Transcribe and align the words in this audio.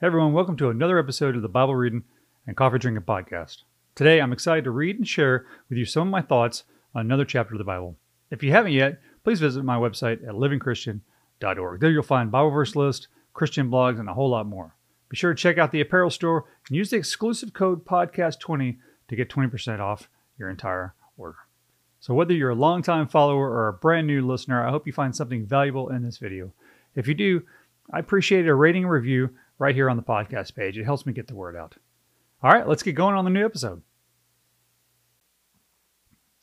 Hey 0.00 0.06
everyone, 0.06 0.32
welcome 0.32 0.56
to 0.56 0.70
another 0.70 0.98
episode 0.98 1.36
of 1.36 1.42
the 1.42 1.48
Bible 1.50 1.76
Reading 1.76 2.04
and 2.46 2.56
Coffee 2.56 2.78
Drinking 2.78 3.04
Podcast. 3.04 3.64
Today 3.94 4.18
I'm 4.18 4.32
excited 4.32 4.64
to 4.64 4.70
read 4.70 4.96
and 4.96 5.06
share 5.06 5.44
with 5.68 5.76
you 5.76 5.84
some 5.84 6.08
of 6.08 6.10
my 6.10 6.22
thoughts 6.22 6.64
on 6.94 7.02
another 7.02 7.26
chapter 7.26 7.52
of 7.52 7.58
the 7.58 7.64
Bible. 7.64 7.98
If 8.30 8.42
you 8.42 8.50
haven't 8.50 8.72
yet, 8.72 8.98
please 9.24 9.40
visit 9.40 9.62
my 9.62 9.76
website 9.76 10.26
at 10.26 10.36
livingchristian.org. 10.36 11.80
There 11.82 11.90
you'll 11.90 12.02
find 12.02 12.30
Bible 12.30 12.48
verse 12.48 12.74
list, 12.74 13.08
Christian 13.34 13.70
blogs, 13.70 14.00
and 14.00 14.08
a 14.08 14.14
whole 14.14 14.30
lot 14.30 14.46
more. 14.46 14.74
Be 15.10 15.18
sure 15.18 15.34
to 15.34 15.38
check 15.38 15.58
out 15.58 15.70
the 15.70 15.82
apparel 15.82 16.08
store 16.08 16.46
and 16.66 16.78
use 16.78 16.88
the 16.88 16.96
exclusive 16.96 17.52
code 17.52 17.84
podcast20 17.84 18.78
to 19.08 19.16
get 19.16 19.28
20% 19.28 19.80
off 19.80 20.08
your 20.38 20.48
entire 20.48 20.94
order. 21.18 21.36
So 22.00 22.14
whether 22.14 22.32
you're 22.32 22.48
a 22.48 22.54
longtime 22.54 23.08
follower 23.08 23.50
or 23.50 23.68
a 23.68 23.74
brand 23.74 24.06
new 24.06 24.26
listener, 24.26 24.66
I 24.66 24.70
hope 24.70 24.86
you 24.86 24.94
find 24.94 25.14
something 25.14 25.44
valuable 25.44 25.90
in 25.90 26.02
this 26.02 26.16
video. 26.16 26.54
If 26.94 27.06
you 27.06 27.12
do, 27.12 27.42
I 27.92 27.98
appreciate 27.98 28.46
a 28.46 28.54
rating 28.54 28.86
review 28.86 29.30
right 29.60 29.74
here 29.74 29.90
on 29.90 29.96
the 29.96 30.02
podcast 30.02 30.56
page. 30.56 30.76
It 30.76 30.84
helps 30.84 31.06
me 31.06 31.12
get 31.12 31.28
the 31.28 31.36
word 31.36 31.54
out. 31.54 31.76
All 32.42 32.50
right, 32.50 32.66
let's 32.66 32.82
get 32.82 32.94
going 32.94 33.14
on 33.14 33.24
the 33.24 33.30
new 33.30 33.44
episode. 33.44 33.82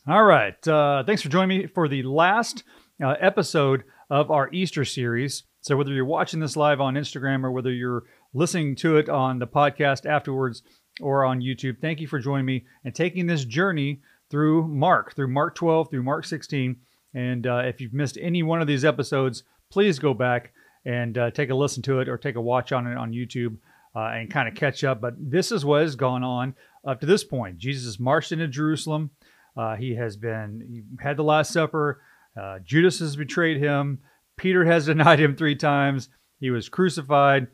All 0.07 0.23
right, 0.23 0.65
uh, 0.65 1.03
thanks 1.03 1.21
for 1.21 1.27
joining 1.27 1.59
me 1.59 1.67
for 1.67 1.89
the 1.89 2.03
last 2.03 2.63
uh, 3.03 3.15
episode 3.19 3.83
of 4.09 4.31
our 4.31 4.49
Easter 4.53 4.85
series. 4.85 5.43
So, 5.59 5.75
whether 5.75 5.91
you're 5.91 6.05
watching 6.05 6.39
this 6.39 6.55
live 6.55 6.79
on 6.79 6.93
Instagram 6.93 7.43
or 7.43 7.51
whether 7.51 7.73
you're 7.73 8.03
listening 8.33 8.75
to 8.77 8.97
it 8.97 9.09
on 9.09 9.39
the 9.39 9.47
podcast 9.47 10.05
afterwards 10.05 10.61
or 11.01 11.25
on 11.25 11.41
YouTube, 11.41 11.81
thank 11.81 11.99
you 11.99 12.07
for 12.07 12.19
joining 12.19 12.45
me 12.45 12.65
and 12.85 12.95
taking 12.95 13.25
this 13.25 13.43
journey 13.43 13.99
through 14.29 14.67
Mark, 14.67 15.15
through 15.15 15.27
Mark 15.27 15.55
12, 15.55 15.89
through 15.89 16.03
Mark 16.03 16.23
16. 16.23 16.77
And 17.13 17.47
uh, 17.47 17.63
if 17.65 17.81
you've 17.81 17.93
missed 17.93 18.17
any 18.21 18.43
one 18.43 18.61
of 18.61 18.67
these 18.67 18.85
episodes, 18.85 19.43
please 19.69 19.99
go 19.99 20.13
back 20.13 20.53
and 20.87 21.17
uh, 21.17 21.29
take 21.31 21.49
a 21.49 21.55
listen 21.55 21.83
to 21.83 21.99
it 21.99 22.07
or 22.07 22.17
take 22.17 22.37
a 22.37 22.41
watch 22.41 22.71
on 22.71 22.87
it 22.87 22.97
on 22.97 23.11
YouTube 23.11 23.57
uh, 23.93 24.11
and 24.13 24.31
kind 24.31 24.47
of 24.47 24.55
catch 24.55 24.85
up. 24.85 25.01
But 25.01 25.15
this 25.19 25.51
is 25.51 25.65
what 25.65 25.81
has 25.81 25.97
gone 25.97 26.23
on 26.23 26.55
up 26.87 27.01
to 27.01 27.05
this 27.05 27.25
point. 27.25 27.57
Jesus 27.57 27.99
marched 27.99 28.31
into 28.31 28.47
Jerusalem. 28.47 29.11
Uh, 29.57 29.75
he 29.75 29.95
has 29.95 30.15
been, 30.15 30.65
he 30.65 30.83
had 31.03 31.17
the 31.17 31.23
Last 31.23 31.51
Supper. 31.51 32.01
Uh, 32.39 32.59
Judas 32.59 32.99
has 32.99 33.17
betrayed 33.17 33.57
him. 33.57 33.99
Peter 34.37 34.63
has 34.63 34.85
denied 34.87 35.19
him 35.19 35.35
three 35.35 35.55
times. 35.55 36.07
He 36.39 36.51
was 36.51 36.69
crucified 36.69 37.47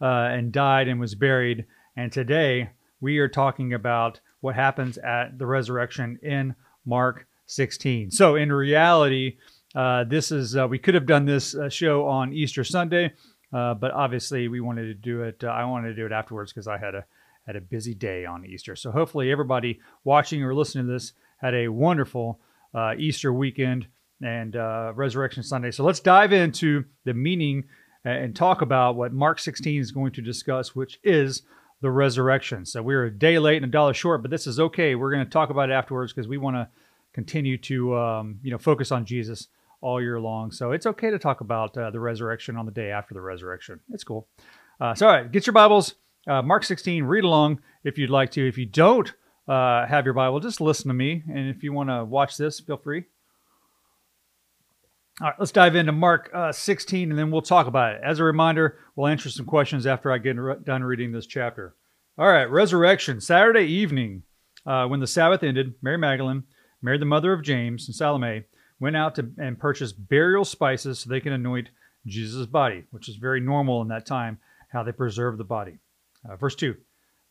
uh, 0.00 0.30
and 0.32 0.50
died 0.50 0.88
and 0.88 0.98
was 0.98 1.14
buried. 1.14 1.66
And 1.94 2.10
today 2.10 2.70
we 3.00 3.18
are 3.18 3.28
talking 3.28 3.74
about 3.74 4.20
what 4.40 4.54
happens 4.54 4.96
at 4.96 5.38
the 5.38 5.46
resurrection 5.46 6.18
in 6.22 6.54
Mark 6.86 7.26
16. 7.46 8.12
So, 8.12 8.36
in 8.36 8.50
reality, 8.50 9.36
uh, 9.78 10.02
this 10.02 10.32
is 10.32 10.56
uh, 10.56 10.66
we 10.66 10.76
could 10.76 10.94
have 10.94 11.06
done 11.06 11.24
this 11.24 11.54
uh, 11.54 11.68
show 11.68 12.04
on 12.04 12.32
Easter 12.32 12.64
Sunday, 12.64 13.12
uh, 13.52 13.74
but 13.74 13.92
obviously 13.92 14.48
we 14.48 14.60
wanted 14.60 14.86
to 14.86 14.94
do 14.94 15.22
it. 15.22 15.44
Uh, 15.44 15.46
I 15.46 15.64
wanted 15.66 15.90
to 15.90 15.94
do 15.94 16.04
it 16.04 16.10
afterwards 16.10 16.52
because 16.52 16.66
I 16.66 16.78
had 16.78 16.96
a 16.96 17.04
had 17.46 17.54
a 17.54 17.60
busy 17.60 17.94
day 17.94 18.24
on 18.26 18.44
Easter. 18.44 18.74
So 18.74 18.90
hopefully 18.90 19.30
everybody 19.30 19.78
watching 20.02 20.42
or 20.42 20.52
listening 20.52 20.86
to 20.86 20.92
this 20.92 21.12
had 21.36 21.54
a 21.54 21.68
wonderful 21.68 22.40
Easter 22.98 23.32
weekend 23.32 23.86
and 24.20 24.54
Resurrection 24.96 25.44
Sunday. 25.44 25.70
So 25.70 25.84
let's 25.84 26.00
dive 26.00 26.32
into 26.32 26.84
the 27.04 27.14
meaning 27.14 27.64
and 28.04 28.36
talk 28.36 28.60
about 28.60 28.96
what 28.96 29.12
Mark 29.12 29.38
16 29.38 29.80
is 29.80 29.92
going 29.92 30.12
to 30.12 30.20
discuss, 30.20 30.74
which 30.74 30.98
is 31.04 31.42
the 31.80 31.90
resurrection. 31.90 32.66
So 32.66 32.82
we're 32.82 33.04
a 33.04 33.10
day 33.10 33.38
late 33.38 33.56
and 33.56 33.64
a 33.64 33.70
dollar 33.70 33.94
short, 33.94 34.20
but 34.20 34.30
this 34.30 34.46
is 34.46 34.60
okay. 34.60 34.94
We're 34.94 35.12
going 35.12 35.24
to 35.24 35.30
talk 35.30 35.48
about 35.48 35.70
it 35.70 35.72
afterwards 35.72 36.12
because 36.12 36.28
we 36.28 36.36
want 36.36 36.56
to 36.56 36.68
continue 37.14 37.56
to 37.56 37.96
um, 37.96 38.40
you 38.42 38.50
know 38.50 38.58
focus 38.58 38.92
on 38.92 39.06
Jesus 39.06 39.48
all 39.80 40.00
year 40.00 40.20
long. 40.20 40.50
So 40.50 40.72
it's 40.72 40.86
okay 40.86 41.10
to 41.10 41.18
talk 41.18 41.40
about 41.40 41.76
uh, 41.76 41.90
the 41.90 42.00
resurrection 42.00 42.56
on 42.56 42.66
the 42.66 42.72
day 42.72 42.90
after 42.90 43.14
the 43.14 43.20
resurrection. 43.20 43.80
It's 43.90 44.04
cool. 44.04 44.28
Uh, 44.80 44.94
so, 44.94 45.06
all 45.06 45.12
right, 45.12 45.30
get 45.30 45.46
your 45.46 45.52
Bibles. 45.52 45.94
Uh, 46.26 46.42
Mark 46.42 46.64
16, 46.64 47.04
read 47.04 47.24
along 47.24 47.60
if 47.84 47.98
you'd 47.98 48.10
like 48.10 48.30
to. 48.32 48.46
If 48.46 48.58
you 48.58 48.66
don't 48.66 49.12
uh, 49.46 49.86
have 49.86 50.04
your 50.04 50.14
Bible, 50.14 50.40
just 50.40 50.60
listen 50.60 50.88
to 50.88 50.94
me. 50.94 51.22
And 51.28 51.48
if 51.48 51.62
you 51.62 51.72
want 51.72 51.88
to 51.88 52.04
watch 52.04 52.36
this, 52.36 52.60
feel 52.60 52.76
free. 52.76 53.04
All 55.20 55.28
right, 55.28 55.36
let's 55.38 55.50
dive 55.50 55.74
into 55.74 55.90
Mark 55.90 56.30
uh, 56.32 56.52
16 56.52 57.10
and 57.10 57.18
then 57.18 57.32
we'll 57.32 57.42
talk 57.42 57.66
about 57.66 57.96
it. 57.96 58.02
As 58.04 58.20
a 58.20 58.24
reminder, 58.24 58.78
we'll 58.94 59.08
answer 59.08 59.30
some 59.30 59.46
questions 59.46 59.84
after 59.84 60.12
I 60.12 60.18
get 60.18 60.36
done 60.64 60.84
reading 60.84 61.10
this 61.10 61.26
chapter. 61.26 61.74
All 62.16 62.30
right, 62.30 62.44
resurrection. 62.44 63.20
Saturday 63.20 63.66
evening, 63.66 64.22
uh, 64.64 64.86
when 64.86 65.00
the 65.00 65.08
Sabbath 65.08 65.42
ended, 65.42 65.74
Mary 65.82 65.98
Magdalene, 65.98 66.44
Mary 66.82 66.98
the 66.98 67.04
mother 67.04 67.32
of 67.32 67.42
James, 67.42 67.88
and 67.88 67.96
Salome 67.96 68.44
went 68.80 68.96
out 68.96 69.14
to, 69.16 69.30
and 69.38 69.58
purchased 69.58 70.08
burial 70.08 70.44
spices 70.44 71.00
so 71.00 71.10
they 71.10 71.20
can 71.20 71.32
anoint 71.32 71.70
Jesus' 72.06 72.46
body, 72.46 72.84
which 72.90 73.08
is 73.08 73.16
very 73.16 73.40
normal 73.40 73.82
in 73.82 73.88
that 73.88 74.06
time, 74.06 74.38
how 74.70 74.82
they 74.82 74.92
preserve 74.92 75.38
the 75.38 75.44
body. 75.44 75.78
Uh, 76.28 76.36
verse 76.36 76.54
2 76.54 76.74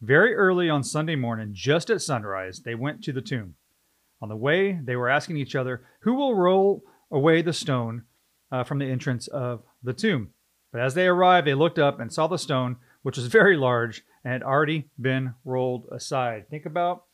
Very 0.02 0.36
early 0.36 0.70
on 0.70 0.84
Sunday 0.84 1.16
morning, 1.16 1.50
just 1.54 1.90
at 1.90 2.02
sunrise, 2.02 2.60
they 2.60 2.76
went 2.76 3.04
to 3.04 3.14
the 3.14 3.22
tomb. 3.22 3.56
On 4.22 4.30
the 4.30 4.36
way, 4.36 4.80
they 4.84 4.96
were 4.96 5.10
asking 5.10 5.38
each 5.38 5.56
other, 5.56 5.84
Who 6.00 6.16
will 6.16 6.36
roll 6.36 6.84
away 7.12 7.42
the 7.42 7.54
stone 7.54 8.04
uh, 8.52 8.64
from 8.64 8.80
the 8.80 8.90
entrance 8.90 9.28
of 9.28 9.64
the 9.84 9.94
tomb? 9.94 10.32
But 10.72 10.82
as 10.82 10.94
they 10.94 11.08
arrived, 11.08 11.48
they 11.48 11.54
looked 11.54 11.80
up 11.80 12.00
and 12.00 12.12
saw 12.12 12.28
the 12.28 12.38
stone, 12.38 12.78
which 13.04 13.18
was 13.18 13.28
very 13.28 13.56
large 13.56 14.04
and 14.24 14.34
had 14.34 14.44
already 14.44 14.90
been 15.00 15.34
rolled 15.46 15.88
aside. 15.92 16.50
Think 16.50 16.66
about 16.66 17.06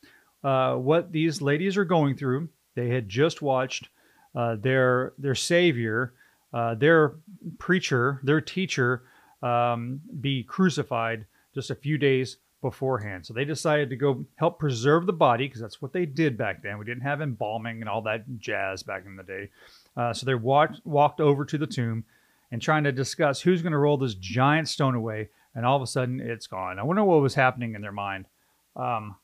uh, 0.42 0.74
what 0.74 1.12
these 1.12 1.40
ladies 1.40 1.76
are 1.76 1.84
going 1.84 2.16
through. 2.16 2.48
They 2.74 2.88
had 2.88 3.08
just 3.08 3.40
watched 3.40 3.88
uh, 4.34 4.56
their 4.56 5.12
their 5.18 5.34
savior, 5.34 6.14
uh, 6.52 6.74
their 6.74 7.14
preacher, 7.58 8.20
their 8.22 8.40
teacher 8.40 9.02
um, 9.42 10.00
be 10.20 10.42
crucified 10.42 11.26
just 11.54 11.70
a 11.70 11.74
few 11.74 11.98
days 11.98 12.38
beforehand. 12.60 13.26
So 13.26 13.34
they 13.34 13.44
decided 13.44 13.90
to 13.90 13.96
go 13.96 14.24
help 14.36 14.58
preserve 14.58 15.04
the 15.04 15.12
body 15.12 15.46
because 15.46 15.60
that's 15.60 15.82
what 15.82 15.92
they 15.92 16.06
did 16.06 16.38
back 16.38 16.62
then. 16.62 16.78
We 16.78 16.86
didn't 16.86 17.02
have 17.02 17.20
embalming 17.20 17.80
and 17.80 17.88
all 17.88 18.00
that 18.02 18.24
jazz 18.38 18.82
back 18.82 19.04
in 19.04 19.16
the 19.16 19.22
day. 19.22 19.50
Uh, 19.96 20.14
so 20.14 20.24
they 20.24 20.34
walked 20.34 20.80
walked 20.84 21.20
over 21.20 21.44
to 21.44 21.58
the 21.58 21.66
tomb 21.66 22.04
and 22.50 22.62
trying 22.62 22.84
to 22.84 22.92
discuss 22.92 23.40
who's 23.40 23.62
going 23.62 23.72
to 23.72 23.78
roll 23.78 23.98
this 23.98 24.14
giant 24.14 24.68
stone 24.68 24.94
away. 24.94 25.28
And 25.54 25.64
all 25.64 25.76
of 25.76 25.82
a 25.82 25.86
sudden, 25.86 26.20
it's 26.20 26.46
gone. 26.46 26.78
I 26.78 26.82
wonder 26.82 27.04
what 27.04 27.20
was 27.20 27.34
happening 27.34 27.74
in 27.74 27.82
their 27.82 27.92
mind 27.92 28.26
um, 28.74 29.14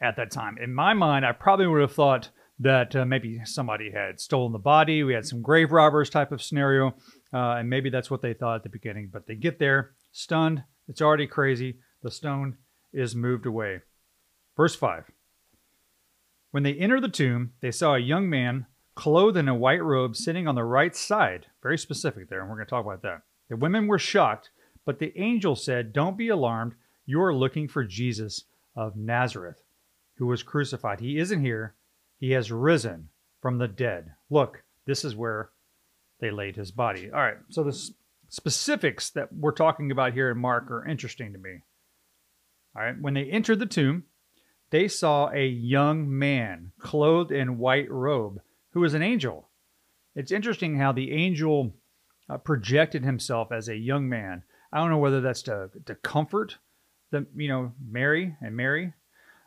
at 0.00 0.16
that 0.16 0.30
time. 0.30 0.58
In 0.58 0.74
my 0.74 0.94
mind, 0.94 1.26
I 1.26 1.32
probably 1.32 1.66
would 1.66 1.82
have 1.82 1.92
thought 1.92 2.30
that 2.60 2.94
uh, 2.94 3.06
maybe 3.06 3.40
somebody 3.44 3.90
had 3.90 4.20
stolen 4.20 4.52
the 4.52 4.58
body. 4.58 5.02
We 5.02 5.14
had 5.14 5.26
some 5.26 5.40
grave 5.40 5.72
robbers 5.72 6.10
type 6.10 6.30
of 6.30 6.42
scenario, 6.42 6.88
uh, 7.32 7.56
and 7.56 7.70
maybe 7.70 7.88
that's 7.88 8.10
what 8.10 8.20
they 8.20 8.34
thought 8.34 8.56
at 8.56 8.62
the 8.62 8.68
beginning. 8.68 9.08
But 9.10 9.26
they 9.26 9.34
get 9.34 9.58
there, 9.58 9.92
stunned. 10.12 10.62
It's 10.86 11.00
already 11.00 11.26
crazy. 11.26 11.78
The 12.02 12.10
stone 12.10 12.58
is 12.92 13.16
moved 13.16 13.46
away. 13.46 13.80
Verse 14.56 14.76
5 14.76 15.10
When 16.50 16.62
they 16.62 16.74
entered 16.74 17.02
the 17.02 17.08
tomb, 17.08 17.52
they 17.62 17.70
saw 17.70 17.94
a 17.94 17.98
young 18.00 18.28
man 18.28 18.66
clothed 18.94 19.38
in 19.38 19.48
a 19.48 19.54
white 19.54 19.82
robe 19.82 20.14
sitting 20.14 20.46
on 20.46 20.54
the 20.54 20.64
right 20.64 20.94
side. 20.94 21.46
Very 21.62 21.78
specific 21.78 22.28
there, 22.28 22.40
and 22.40 22.50
we're 22.50 22.56
going 22.56 22.66
to 22.66 22.70
talk 22.70 22.84
about 22.84 23.02
that. 23.02 23.22
The 23.48 23.56
women 23.56 23.86
were 23.86 23.98
shocked, 23.98 24.50
but 24.84 24.98
the 24.98 25.18
angel 25.18 25.56
said, 25.56 25.94
Don't 25.94 26.18
be 26.18 26.28
alarmed. 26.28 26.74
You 27.06 27.22
are 27.22 27.34
looking 27.34 27.68
for 27.68 27.84
Jesus 27.84 28.44
of 28.76 28.96
Nazareth, 28.96 29.62
who 30.16 30.26
was 30.26 30.42
crucified. 30.42 31.00
He 31.00 31.18
isn't 31.18 31.40
here 31.40 31.74
he 32.20 32.32
has 32.32 32.52
risen 32.52 33.08
from 33.40 33.58
the 33.58 33.66
dead. 33.66 34.12
Look, 34.28 34.62
this 34.86 35.04
is 35.04 35.16
where 35.16 35.50
they 36.20 36.30
laid 36.30 36.54
his 36.54 36.70
body. 36.70 37.10
All 37.10 37.20
right, 37.20 37.38
so 37.48 37.64
the 37.64 37.90
specifics 38.28 39.10
that 39.10 39.32
we're 39.32 39.52
talking 39.52 39.90
about 39.90 40.12
here 40.12 40.30
in 40.30 40.38
Mark 40.38 40.70
are 40.70 40.86
interesting 40.86 41.32
to 41.32 41.38
me. 41.38 41.62
All 42.76 42.82
right, 42.82 43.00
when 43.00 43.14
they 43.14 43.24
entered 43.24 43.58
the 43.58 43.66
tomb, 43.66 44.04
they 44.70 44.86
saw 44.86 45.30
a 45.30 45.46
young 45.46 46.16
man 46.16 46.70
clothed 46.78 47.32
in 47.32 47.58
white 47.58 47.90
robe 47.90 48.40
who 48.72 48.80
was 48.80 48.94
an 48.94 49.02
angel. 49.02 49.48
It's 50.14 50.30
interesting 50.30 50.78
how 50.78 50.92
the 50.92 51.10
angel 51.10 51.74
uh, 52.28 52.36
projected 52.38 53.02
himself 53.02 53.50
as 53.50 53.68
a 53.68 53.76
young 53.76 54.08
man. 54.08 54.44
I 54.72 54.78
don't 54.78 54.90
know 54.90 54.98
whether 54.98 55.20
that's 55.20 55.42
to, 55.42 55.70
to 55.86 55.94
comfort 55.96 56.58
the 57.10 57.26
you 57.34 57.48
know 57.48 57.72
Mary 57.84 58.36
and 58.40 58.56
Mary, 58.56 58.92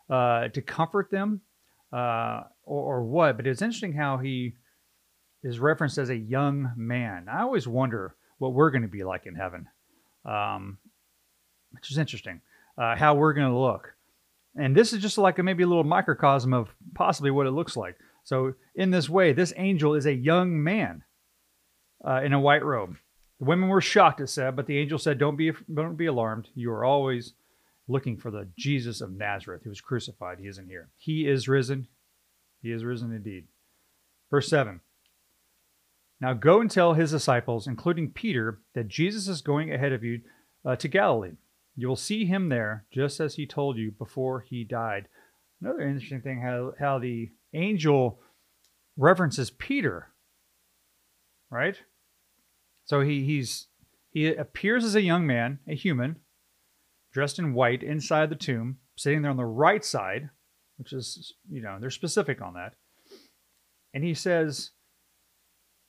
uh, 0.09 0.49
to 0.49 0.61
comfort 0.61 1.09
them, 1.09 1.41
uh, 1.93 2.43
or, 2.63 2.95
or 2.95 3.03
what. 3.03 3.37
But 3.37 3.47
it's 3.47 3.61
interesting 3.61 3.93
how 3.93 4.17
he 4.17 4.55
is 5.43 5.59
referenced 5.59 5.97
as 5.97 6.09
a 6.09 6.15
young 6.15 6.73
man. 6.75 7.27
I 7.29 7.41
always 7.41 7.67
wonder 7.67 8.15
what 8.37 8.53
we're 8.53 8.71
going 8.71 8.81
to 8.81 8.87
be 8.87 9.03
like 9.03 9.25
in 9.25 9.35
heaven, 9.35 9.67
um, 10.25 10.77
which 11.71 11.91
is 11.91 11.97
interesting. 11.97 12.41
Uh, 12.77 12.95
how 12.95 13.13
we're 13.13 13.33
going 13.33 13.51
to 13.51 13.57
look, 13.57 13.93
and 14.55 14.75
this 14.75 14.93
is 14.93 15.01
just 15.01 15.19
like 15.19 15.37
a, 15.37 15.43
maybe 15.43 15.63
a 15.63 15.67
little 15.67 15.83
microcosm 15.83 16.53
of 16.53 16.73
possibly 16.95 17.29
what 17.29 17.45
it 17.45 17.51
looks 17.51 17.77
like. 17.77 17.97
So 18.23 18.55
in 18.73 18.89
this 18.89 19.07
way, 19.09 19.31
this 19.33 19.53
angel 19.57 19.93
is 19.93 20.07
a 20.07 20.13
young 20.13 20.63
man 20.63 21.03
uh, 22.07 22.21
in 22.23 22.33
a 22.33 22.39
white 22.39 22.65
robe. 22.65 22.95
The 23.39 23.45
women 23.45 23.69
were 23.69 23.81
shocked, 23.81 24.21
it 24.21 24.27
said, 24.27 24.55
but 24.55 24.65
the 24.65 24.77
angel 24.77 24.97
said, 24.97 25.19
"Don't 25.19 25.35
be, 25.35 25.51
don't 25.71 25.97
be 25.97 26.07
alarmed. 26.07 26.47
You 26.55 26.71
are 26.71 26.85
always 26.85 27.33
looking 27.87 28.17
for 28.17 28.31
the 28.31 28.49
Jesus 28.57 29.01
of 29.01 29.11
Nazareth 29.11 29.61
who 29.63 29.69
was 29.69 29.81
crucified. 29.81 30.39
He 30.39 30.47
isn't 30.47 30.67
here. 30.67 30.89
He 30.97 31.27
is 31.27 31.47
risen. 31.47 31.87
He 32.61 32.71
is 32.71 32.83
risen 32.83 33.11
indeed. 33.11 33.47
Verse 34.31 34.49
7 34.49 34.79
Now 36.21 36.33
go 36.33 36.61
and 36.61 36.71
tell 36.71 36.93
his 36.93 37.11
disciples, 37.11 37.67
including 37.67 38.11
Peter, 38.11 38.59
that 38.73 38.87
Jesus 38.87 39.27
is 39.27 39.41
going 39.41 39.73
ahead 39.73 39.91
of 39.91 40.03
you 40.03 40.21
uh, 40.65 40.75
to 40.77 40.87
Galilee. 40.87 41.33
You 41.75 41.87
will 41.87 41.95
see 41.95 42.25
him 42.25 42.49
there, 42.49 42.85
just 42.91 43.19
as 43.19 43.35
he 43.35 43.47
told 43.47 43.77
you 43.77 43.91
before 43.91 44.41
he 44.41 44.63
died. 44.63 45.07
Another 45.61 45.81
interesting 45.81 46.21
thing 46.21 46.41
how, 46.41 46.73
how 46.79 46.99
the 46.99 47.31
angel 47.53 48.19
references 48.95 49.49
Peter, 49.49 50.09
right? 51.49 51.77
So 52.85 53.01
he, 53.01 53.23
he's 53.23 53.67
he 54.11 54.27
appears 54.27 54.83
as 54.83 54.93
a 54.93 55.01
young 55.01 55.25
man, 55.25 55.59
a 55.67 55.73
human, 55.73 56.17
dressed 57.13 57.39
in 57.39 57.53
white 57.53 57.83
inside 57.83 58.29
the 58.29 58.35
tomb, 58.35 58.77
sitting 58.97 59.21
there 59.21 59.31
on 59.31 59.37
the 59.37 59.45
right 59.45 59.85
side, 59.85 60.29
which 60.77 60.91
is, 60.91 61.33
you 61.49 61.61
know, 61.61 61.77
they're 61.79 61.89
specific 61.89 62.41
on 62.41 62.55
that. 62.55 62.73
And 63.93 64.03
he 64.03 64.13
says, 64.13 64.71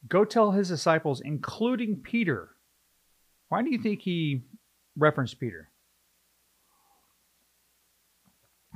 Go 0.06 0.24
tell 0.24 0.50
his 0.50 0.68
disciples, 0.68 1.22
including 1.24 1.96
Peter. 1.96 2.50
Why 3.48 3.62
do 3.62 3.70
you 3.70 3.78
think 3.78 4.02
he 4.02 4.42
referenced 4.96 5.40
Peter? 5.40 5.70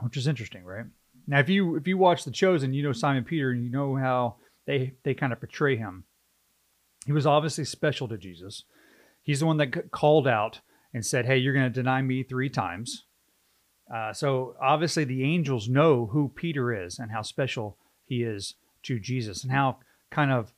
Which 0.00 0.16
is 0.16 0.26
interesting, 0.26 0.64
right? 0.64 0.86
Now, 1.26 1.40
if 1.40 1.50
you 1.50 1.76
if 1.76 1.86
you 1.86 1.98
watch 1.98 2.24
The 2.24 2.30
Chosen, 2.30 2.72
you 2.72 2.82
know 2.82 2.92
Simon 2.92 3.24
Peter, 3.24 3.50
and 3.50 3.62
you 3.62 3.70
know 3.70 3.96
how 3.96 4.36
they 4.66 4.94
they 5.02 5.12
kind 5.12 5.32
of 5.32 5.40
portray 5.40 5.76
him. 5.76 6.04
He 7.04 7.12
was 7.12 7.26
obviously 7.26 7.64
special 7.64 8.08
to 8.08 8.16
Jesus. 8.16 8.64
He's 9.22 9.40
the 9.40 9.46
one 9.46 9.58
that 9.58 9.90
called 9.90 10.26
out 10.26 10.60
and 10.92 11.04
said, 11.04 11.26
"Hey, 11.26 11.38
you're 11.38 11.54
going 11.54 11.70
to 11.70 11.70
deny 11.70 12.02
me 12.02 12.22
three 12.22 12.48
times." 12.48 13.04
Uh, 13.92 14.12
so 14.12 14.54
obviously, 14.60 15.04
the 15.04 15.24
angels 15.24 15.68
know 15.68 16.06
who 16.06 16.28
Peter 16.34 16.72
is 16.72 16.98
and 16.98 17.10
how 17.10 17.22
special 17.22 17.78
he 18.04 18.22
is 18.22 18.54
to 18.82 18.98
Jesus, 18.98 19.42
and 19.42 19.52
how 19.52 19.78
kind 20.10 20.30
of 20.30 20.52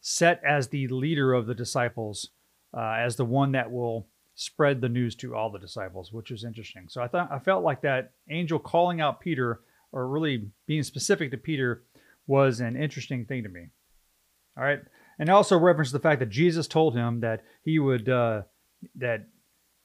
set 0.00 0.40
as 0.44 0.68
the 0.68 0.86
leader 0.88 1.32
of 1.32 1.46
the 1.46 1.54
disciples, 1.54 2.30
uh, 2.76 2.96
as 2.98 3.16
the 3.16 3.24
one 3.24 3.52
that 3.52 3.70
will 3.70 4.06
spread 4.34 4.80
the 4.80 4.88
news 4.88 5.14
to 5.14 5.34
all 5.34 5.50
the 5.50 5.58
disciples, 5.58 6.12
which 6.12 6.30
is 6.30 6.44
interesting. 6.44 6.86
So 6.88 7.02
I 7.02 7.08
thought 7.08 7.30
I 7.30 7.38
felt 7.38 7.64
like 7.64 7.82
that 7.82 8.12
angel 8.28 8.58
calling 8.58 9.00
out 9.00 9.20
Peter, 9.20 9.60
or 9.92 10.08
really 10.08 10.48
being 10.66 10.82
specific 10.82 11.30
to 11.30 11.36
Peter, 11.36 11.84
was 12.26 12.60
an 12.60 12.76
interesting 12.76 13.24
thing 13.24 13.44
to 13.44 13.48
me. 13.48 13.68
All 14.56 14.64
right, 14.64 14.80
and 15.18 15.30
also 15.30 15.58
reference 15.58 15.92
the 15.92 15.98
fact 15.98 16.20
that 16.20 16.30
Jesus 16.30 16.66
told 16.66 16.94
him 16.94 17.20
that 17.20 17.42
he 17.64 17.78
would 17.78 18.08
uh, 18.08 18.42
that 18.96 19.26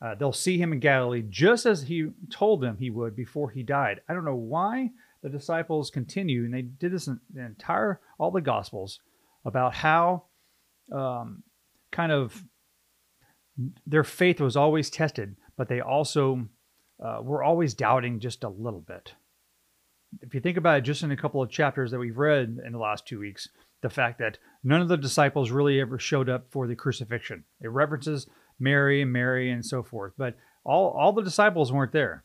uh, 0.02 0.16
they'll 0.16 0.32
see 0.32 0.58
him 0.58 0.72
in 0.72 0.80
Galilee 0.80 1.24
just 1.28 1.66
as 1.66 1.84
he 1.84 2.10
told 2.30 2.62
them 2.62 2.78
he 2.78 2.90
would 2.90 3.16
before 3.16 3.50
he 3.50 3.64
died. 3.64 4.02
I 4.08 4.14
don't 4.14 4.26
know 4.26 4.36
why 4.36 4.92
the 5.22 5.30
disciples 5.30 5.90
continue, 5.90 6.46
and 6.46 6.54
they 6.54 6.62
did 6.62 6.94
this 6.94 7.08
in 7.08 7.20
the 7.34 7.46
entire 7.46 8.00
all 8.18 8.32
the 8.32 8.42
Gospels 8.42 9.00
about 9.46 9.74
how 9.74 10.24
um, 10.92 11.44
kind 11.92 12.12
of 12.12 12.44
their 13.86 14.06
faith 14.06 14.40
was 14.40 14.56
always 14.56 14.90
tested, 14.90 15.36
but 15.58 15.68
they 15.68 15.82
also 15.82 16.48
uh, 17.04 17.20
were 17.22 17.44
always 17.44 17.74
doubting 17.74 18.20
just 18.20 18.44
a 18.44 18.50
little 18.50 18.82
bit. 18.82 19.14
If 20.22 20.34
you 20.34 20.40
think 20.40 20.58
about 20.58 20.80
it, 20.80 20.82
just 20.82 21.04
in 21.04 21.12
a 21.12 21.18
couple 21.18 21.42
of 21.42 21.50
chapters 21.50 21.92
that 21.92 22.00
we've 22.00 22.18
read 22.18 22.60
in 22.66 22.72
the 22.72 22.80
last 22.80 23.06
two 23.06 23.20
weeks, 23.20 23.50
the 23.82 23.90
fact 23.90 24.20
that 24.20 24.38
none 24.64 24.82
of 24.82 24.88
the 24.88 24.98
disciples 24.98 25.52
really 25.52 25.80
ever 25.80 26.00
showed 26.00 26.30
up 26.30 26.48
for 26.50 26.68
the 26.68 26.76
crucifixion. 26.76 27.44
It 27.62 27.70
references 27.70 28.28
Mary 28.60 29.02
and 29.02 29.12
Mary 29.12 29.52
and 29.52 29.66
so 29.66 29.84
forth, 29.84 30.14
but 30.18 30.36
all, 30.64 30.90
all 30.92 31.14
the 31.14 31.24
disciples 31.24 31.72
weren't 31.72 31.92
there. 31.94 32.24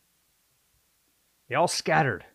They 1.49 1.55
all 1.55 1.67
scattered. 1.67 2.25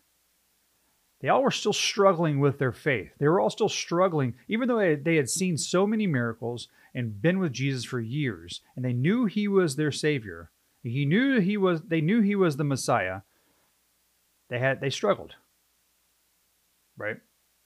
They 1.21 1.29
all 1.29 1.43
were 1.43 1.51
still 1.51 1.73
struggling 1.73 2.39
with 2.39 2.57
their 2.57 2.71
faith. 2.71 3.11
They 3.19 3.27
were 3.27 3.39
all 3.39 3.51
still 3.51 3.69
struggling, 3.69 4.33
even 4.47 4.67
though 4.67 4.95
they 4.95 5.15
had 5.15 5.29
seen 5.29 5.57
so 5.57 5.85
many 5.85 6.07
miracles 6.07 6.67
and 6.95 7.21
been 7.21 7.39
with 7.39 7.53
Jesus 7.53 7.85
for 7.85 7.99
years, 7.99 8.61
and 8.75 8.83
they 8.83 8.93
knew 8.93 9.25
he 9.25 9.47
was 9.47 9.75
their 9.75 9.91
savior. 9.91 10.49
He 10.83 11.05
knew 11.05 11.39
he 11.39 11.57
was 11.57 11.81
they 11.83 12.01
knew 12.01 12.21
he 12.21 12.35
was 12.35 12.57
the 12.57 12.63
Messiah. 12.63 13.21
They 14.49 14.57
had 14.57 14.81
they 14.81 14.89
struggled. 14.89 15.35
Right? 16.97 17.17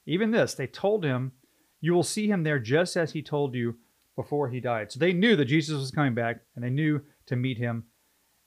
Even 0.04 0.30
this, 0.30 0.54
they 0.54 0.66
told 0.66 1.04
him, 1.04 1.32
You 1.80 1.94
will 1.94 2.02
see 2.02 2.28
him 2.28 2.44
there 2.44 2.58
just 2.58 2.96
as 2.96 3.12
he 3.12 3.22
told 3.22 3.54
you 3.54 3.76
before 4.16 4.48
he 4.48 4.60
died. 4.60 4.90
So 4.90 4.98
they 4.98 5.12
knew 5.12 5.36
that 5.36 5.44
Jesus 5.44 5.78
was 5.78 5.90
coming 5.90 6.14
back, 6.14 6.40
and 6.54 6.64
they 6.64 6.70
knew 6.70 7.02
to 7.26 7.36
meet 7.36 7.58
him 7.58 7.84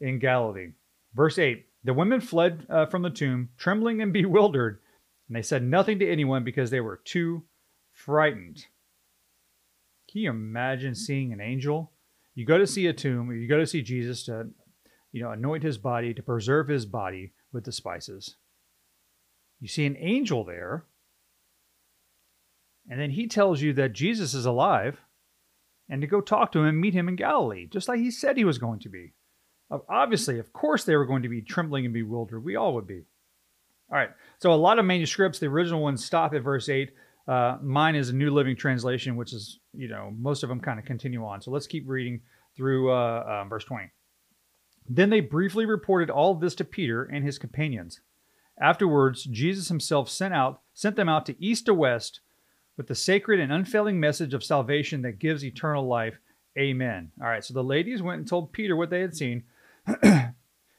in 0.02 0.20
Galilee. 0.20 0.72
Verse 1.14 1.38
8 1.38 1.66
The 1.84 1.94
women 1.94 2.20
fled 2.20 2.66
uh, 2.70 2.88
from 2.88 3.04
the 3.04 3.10
tomb, 3.10 3.50
trembling 3.58 4.02
and 4.02 4.12
bewildered, 4.14 4.80
and 5.28 5.38
they 5.38 5.42
said 5.42 5.64
nothing 5.64 6.00
to 6.00 6.12
anyone 6.12 6.44
because 6.44 6.72
they 6.72 6.82
were 6.82 7.00
too 7.06 7.44
frightened. 7.94 8.66
Can 10.12 10.22
you 10.22 10.32
imagine 10.32 10.96
seeing 10.96 11.32
an 11.32 11.40
angel? 11.40 11.92
You 12.34 12.46
go 12.46 12.58
to 12.58 12.68
see 12.68 12.88
a 12.88 12.94
tomb, 12.94 13.30
or 13.30 13.34
you 13.34 13.48
go 13.48 13.60
to 13.60 13.68
see 13.68 13.84
Jesus 13.84 14.24
to, 14.24 14.50
you 15.12 15.22
know, 15.22 15.32
anoint 15.32 15.62
his 15.62 15.78
body, 15.78 16.14
to 16.14 16.24
preserve 16.24 16.68
his 16.68 16.86
body 16.86 17.34
with 17.54 17.64
the 17.64 17.72
spices. 17.72 18.36
You 19.60 19.68
see 19.68 19.86
an 19.86 19.98
angel 20.00 20.44
there, 20.44 20.86
and 22.90 23.00
then 23.00 23.12
he 23.12 23.28
tells 23.28 23.62
you 23.62 23.74
that 23.74 23.94
Jesus 23.94 24.34
is 24.34 24.46
alive 24.46 25.00
and 25.90 26.02
to 26.02 26.08
go 26.08 26.22
talk 26.22 26.52
to 26.52 26.60
him 26.60 26.66
and 26.66 26.80
meet 26.80 26.94
him 26.94 27.10
in 27.10 27.16
Galilee, 27.16 27.68
just 27.68 27.88
like 27.88 28.00
he 28.00 28.12
said 28.12 28.38
he 28.38 28.46
was 28.46 28.58
going 28.58 28.80
to 28.80 28.90
be. 28.90 29.14
Obviously, 29.88 30.40
of 30.40 30.54
course, 30.54 30.84
they 30.84 30.96
were 30.96 31.06
going 31.06 31.24
to 31.24 31.30
be 31.30 31.42
trembling 31.42 31.86
and 31.86 31.94
bewildered. 31.94 32.44
We 32.44 32.56
all 32.56 32.74
would 32.76 32.88
be. 32.88 33.04
All 33.92 33.98
right. 33.98 34.10
So 34.40 34.54
a 34.54 34.56
lot 34.56 34.80
of 34.80 34.86
manuscripts, 34.86 35.40
the 35.40 35.48
original 35.48 35.82
ones 35.82 36.06
stop 36.06 36.34
at 36.34 36.44
verse 36.44 36.70
8. 36.70 36.92
Uh, 37.28 37.58
mine 37.62 37.96
is 37.96 38.10
a 38.10 38.16
New 38.16 38.32
Living 38.32 38.56
Translation, 38.56 39.16
which 39.16 39.34
is, 39.34 39.60
you 39.74 39.88
know, 39.88 40.12
most 40.18 40.42
of 40.44 40.50
them 40.50 40.60
kind 40.60 40.80
of 40.80 40.86
continue 40.86 41.24
on. 41.24 41.42
So 41.42 41.52
let's 41.52 41.68
keep 41.68 41.88
reading 41.88 42.22
through 42.56 42.92
uh, 42.92 43.24
uh, 43.28 43.44
verse 43.46 43.64
20. 43.66 43.92
Then 44.88 45.12
they 45.12 45.20
briefly 45.20 45.66
reported 45.66 46.10
all 46.10 46.34
this 46.34 46.56
to 46.56 46.66
Peter 46.66 47.04
and 47.04 47.24
his 47.24 47.38
companions. 47.38 48.02
Afterwards, 48.60 49.24
Jesus 49.24 49.68
himself 49.68 50.10
sent 50.10 50.34
out, 50.34 50.62
sent 50.74 50.96
them 50.96 51.08
out 51.08 51.28
to 51.28 51.44
east 51.44 51.68
to 51.68 51.74
west 51.74 52.22
with 52.80 52.88
the 52.88 52.96
sacred 52.96 53.42
and 53.42 53.52
unfailing 53.52 54.00
message 54.00 54.34
of 54.34 54.42
salvation 54.42 55.02
that 55.02 55.20
gives 55.20 55.44
eternal 55.44 55.86
life. 55.86 56.18
Amen. 56.58 57.12
All 57.22 57.28
right, 57.28 57.44
so 57.44 57.54
the 57.54 57.62
ladies 57.62 58.02
went 58.02 58.20
and 58.20 58.28
told 58.28 58.54
Peter 58.54 58.74
what 58.74 58.90
they 58.90 59.02
had 59.02 59.14
seen. 59.14 59.44
and 60.02 60.34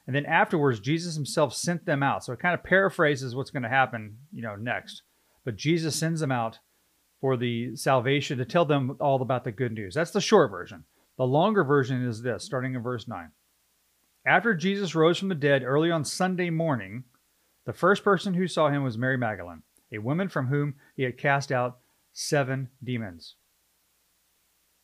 then 0.07 0.25
afterwards, 0.25 0.81
Jesus 0.81 1.15
himself 1.15 1.53
sent 1.53 1.85
them 1.85 2.03
out. 2.03 2.25
So 2.25 2.33
it 2.33 2.39
kind 2.39 2.55
of 2.55 2.65
paraphrases 2.65 3.37
what's 3.37 3.51
going 3.51 3.65
to 3.65 3.69
happen, 3.69 4.17
you 4.33 4.41
know, 4.41 4.57
next. 4.57 5.03
But 5.45 5.57
Jesus 5.57 5.95
sends 5.95 6.21
them 6.21 6.33
out 6.33 6.59
for 7.21 7.37
the 7.37 7.77
salvation 7.77 8.39
to 8.39 8.47
tell 8.47 8.65
them 8.65 8.97
all 8.99 9.21
about 9.21 9.45
the 9.45 9.53
good 9.53 9.73
news. 9.73 9.93
That's 9.93 10.11
the 10.11 10.23
short 10.23 10.51
version. 10.51 10.85
The 11.19 11.27
longer 11.27 11.65
version 11.65 12.03
is 12.07 12.23
this, 12.23 12.45
starting 12.45 12.75
in 12.75 12.83
verse 12.83 13.09
9. 13.09 13.29
After 14.25 14.55
Jesus 14.55 14.95
rose 14.95 15.19
from 15.19 15.29
the 15.29 15.35
dead 15.35 15.65
early 15.65 15.91
on 15.91 16.07
Sunday 16.07 16.49
morning, 16.49 17.05
the 17.67 17.75
first 17.75 18.03
person 18.03 18.33
who 18.33 18.47
saw 18.47 18.71
him 18.71 18.85
was 18.85 18.97
Mary 18.97 19.19
Magdalene, 19.19 19.65
a 19.93 19.99
woman 19.99 20.31
from 20.31 20.47
whom 20.47 20.77
he 20.97 21.03
had 21.03 21.19
cast 21.19 21.53
out 21.53 21.77
seven 22.21 22.69
demons. 22.83 23.37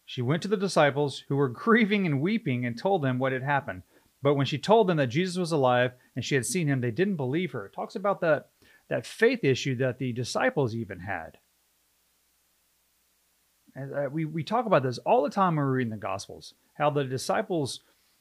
She 0.05 0.23
went 0.23 0.43
to 0.43 0.49
the 0.49 0.57
disciples 0.57 1.25
who 1.29 1.37
were 1.37 1.49
grieving 1.65 2.07
and 2.07 2.21
weeping 2.21 2.65
and 2.65 2.79
told 2.79 3.03
them 3.03 3.19
what 3.19 3.33
had 3.33 3.43
happened. 3.43 3.83
But 4.23 4.35
when 4.35 4.47
she 4.47 4.59
told 4.59 4.89
them 4.89 4.97
that 4.97 5.09
Jesus 5.09 5.37
was 5.37 5.53
alive 5.53 5.93
and 6.15 6.25
she 6.25 6.35
had 6.35 6.47
seen 6.47 6.67
him, 6.67 6.81
they 6.81 6.91
didn't 6.91 7.17
believe 7.17 7.53
her. 7.53 7.67
It 7.67 7.75
talks 7.75 7.95
about 7.95 8.21
that, 8.23 8.49
that 8.89 9.07
faith 9.07 9.45
issue 9.45 9.77
that 9.77 9.99
the 9.99 10.13
disciples 10.13 10.75
even 10.75 11.01
had. 11.01 11.39
And 13.75 13.95
uh, 13.95 14.09
we, 14.11 14.25
we 14.25 14.43
talk 14.43 14.65
about 14.65 14.83
this 14.83 14.99
all 14.99 15.23
the 15.23 15.31
time 15.31 15.57
when 15.57 15.65
we're 15.67 15.73
reading 15.73 15.91
the 15.91 15.99
Gospels, 15.99 16.55
how 16.75 16.89
the 16.89 17.05
disciples, 17.05 17.81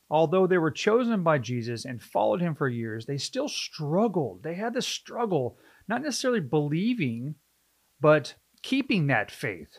although 0.10 0.46
they 0.46 0.58
were 0.58 0.72
chosen 0.72 1.24
by 1.24 1.38
Jesus 1.38 1.86
and 1.86 2.04
followed 2.04 2.42
him 2.42 2.56
for 2.56 2.68
years, 2.68 3.06
they 3.06 3.18
still 3.18 3.48
struggled. 3.48 4.44
They 4.44 4.56
had 4.56 4.74
this 4.74 4.88
struggle, 4.88 5.58
not 5.88 6.04
necessarily 6.04 6.42
believing, 6.42 7.36
but 8.02 8.36
keeping 8.66 9.06
that 9.08 9.30
faith, 9.30 9.78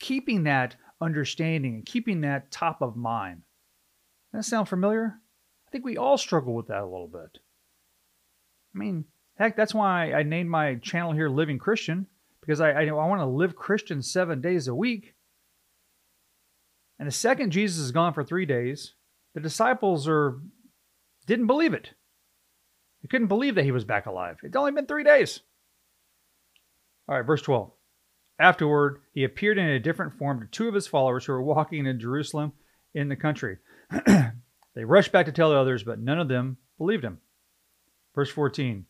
keeping 0.00 0.44
that 0.44 0.74
understanding, 1.02 1.74
and 1.74 1.84
keeping 1.84 2.22
that 2.22 2.50
top 2.50 2.80
of 2.80 2.96
mind. 2.96 3.42
Does 4.32 4.46
that 4.46 4.48
sound 4.48 4.70
familiar? 4.70 5.20
I 5.66 5.70
think 5.70 5.84
we 5.84 5.98
all 5.98 6.16
struggle 6.16 6.54
with 6.54 6.68
that 6.68 6.80
a 6.80 6.86
little 6.86 7.08
bit. 7.08 7.40
I 8.74 8.78
mean, 8.78 9.04
heck, 9.36 9.54
that's 9.54 9.74
why 9.74 10.12
I 10.12 10.22
named 10.22 10.48
my 10.48 10.76
channel 10.76 11.12
here 11.12 11.28
Living 11.28 11.58
Christian, 11.58 12.06
because 12.40 12.62
I, 12.62 12.70
I, 12.70 12.86
I 12.86 12.92
want 12.92 13.20
to 13.20 13.26
live 13.26 13.54
Christian 13.54 14.00
seven 14.00 14.40
days 14.40 14.66
a 14.66 14.74
week. 14.74 15.14
And 16.98 17.06
the 17.06 17.12
second 17.12 17.50
Jesus 17.50 17.80
is 17.80 17.92
gone 17.92 18.14
for 18.14 18.24
three 18.24 18.46
days, 18.46 18.94
the 19.34 19.40
disciples 19.40 20.08
are 20.08 20.40
didn't 21.26 21.48
believe 21.48 21.74
it. 21.74 21.90
They 23.02 23.08
couldn't 23.08 23.28
believe 23.28 23.56
that 23.56 23.64
he 23.64 23.72
was 23.72 23.84
back 23.84 24.06
alive. 24.06 24.38
It's 24.42 24.56
only 24.56 24.72
been 24.72 24.86
three 24.86 25.04
days. 25.04 25.42
All 27.08 27.16
right, 27.16 27.26
verse 27.26 27.42
12. 27.42 27.70
Afterward, 28.38 29.00
he 29.14 29.24
appeared 29.24 29.58
in 29.58 29.66
a 29.66 29.80
different 29.80 30.14
form 30.18 30.40
to 30.40 30.46
two 30.46 30.68
of 30.68 30.74
his 30.74 30.86
followers 30.86 31.24
who 31.24 31.32
were 31.32 31.42
walking 31.42 31.86
in 31.86 31.98
Jerusalem 31.98 32.52
in 32.94 33.08
the 33.08 33.16
country. 33.16 33.58
they 34.06 34.84
rushed 34.84 35.10
back 35.10 35.26
to 35.26 35.32
tell 35.32 35.50
the 35.50 35.56
others, 35.56 35.82
but 35.82 35.98
none 35.98 36.20
of 36.20 36.28
them 36.28 36.58
believed 36.76 37.04
him. 37.04 37.18
Verse 38.14 38.30
14. 38.30 38.84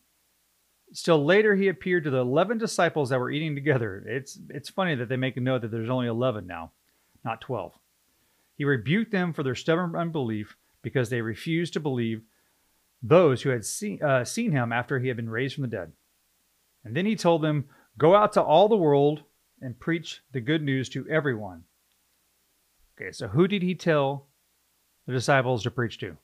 Still 0.91 1.23
later, 1.23 1.55
he 1.55 1.67
appeared 1.67 2.03
to 2.03 2.09
the 2.09 2.17
11 2.19 2.57
disciples 2.57 3.09
that 3.09 3.19
were 3.19 3.31
eating 3.31 3.55
together. 3.55 4.03
It's, 4.05 4.39
it's 4.49 4.69
funny 4.69 4.95
that 4.95 5.07
they 5.07 5.17
make 5.17 5.37
a 5.37 5.41
note 5.41 5.61
that 5.61 5.71
there's 5.71 5.89
only 5.89 6.07
11 6.07 6.45
now, 6.47 6.71
not 7.23 7.41
12. 7.41 7.73
He 8.57 8.65
rebuked 8.65 9.11
them 9.11 9.31
for 9.33 9.43
their 9.43 9.55
stubborn 9.55 9.95
unbelief 9.95 10.57
because 10.81 11.09
they 11.09 11.21
refused 11.21 11.73
to 11.73 11.79
believe 11.79 12.23
those 13.01 13.43
who 13.43 13.49
had 13.49 13.65
seen, 13.65 14.03
uh, 14.03 14.25
seen 14.25 14.51
him 14.51 14.73
after 14.73 14.99
he 14.99 15.07
had 15.07 15.17
been 15.17 15.29
raised 15.29 15.55
from 15.55 15.61
the 15.61 15.67
dead. 15.69 15.91
And 16.83 16.95
then 16.95 17.05
he 17.05 17.15
told 17.15 17.41
them, 17.41 17.69
Go 17.99 18.15
out 18.15 18.31
to 18.33 18.41
all 18.41 18.69
the 18.69 18.77
world 18.77 19.23
and 19.61 19.77
preach 19.77 20.21
the 20.31 20.39
good 20.39 20.63
news 20.63 20.87
to 20.89 21.05
everyone. 21.09 21.65
Okay, 22.95 23.11
so 23.11 23.27
who 23.27 23.45
did 23.45 23.61
he 23.61 23.75
tell 23.75 24.27
the 25.05 25.11
disciples 25.11 25.63
to 25.63 25.71
preach 25.71 25.97
to? 25.99 26.15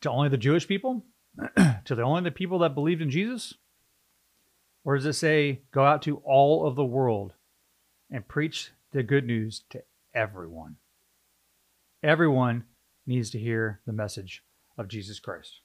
To 0.00 0.10
only 0.10 0.28
the 0.28 0.36
Jewish 0.36 0.66
people? 0.66 1.04
to 1.84 1.94
the 1.94 2.02
only 2.02 2.22
the 2.22 2.32
people 2.32 2.58
that 2.58 2.74
believed 2.74 3.00
in 3.00 3.10
Jesus? 3.10 3.54
Or 4.84 4.96
does 4.96 5.06
it 5.06 5.12
say, 5.12 5.62
go 5.70 5.84
out 5.84 6.02
to 6.02 6.16
all 6.24 6.66
of 6.66 6.74
the 6.74 6.84
world 6.84 7.34
and 8.10 8.26
preach 8.26 8.72
the 8.90 9.04
good 9.04 9.24
news 9.24 9.62
to 9.70 9.84
everyone? 10.12 10.76
Everyone 12.02 12.64
needs 13.06 13.30
to 13.30 13.38
hear 13.38 13.80
the 13.86 13.92
message 13.92 14.42
of 14.76 14.88
Jesus 14.88 15.20
Christ. 15.20 15.60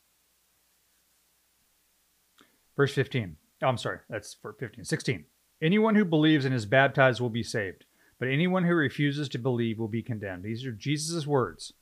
Verse 2.80 2.94
15. 2.94 3.36
Oh, 3.62 3.68
I'm 3.68 3.78
sorry, 3.78 4.00
that's 4.10 4.36
for 4.42 4.54
15. 4.54 4.86
16. 4.86 5.26
Anyone 5.62 5.96
who 5.96 6.06
believes 6.06 6.46
and 6.46 6.56
is 6.56 6.66
baptized 6.66 7.20
will 7.20 7.30
be 7.30 7.44
saved, 7.44 7.84
but 8.18 8.30
anyone 8.30 8.64
who 8.64 8.74
refuses 8.74 9.28
to 9.30 9.38
believe 9.38 9.78
will 9.78 9.90
be 9.90 10.02
condemned. 10.02 10.44
These 10.44 10.66
are 10.66 10.72
Jesus' 10.72 11.28
words. 11.28 11.74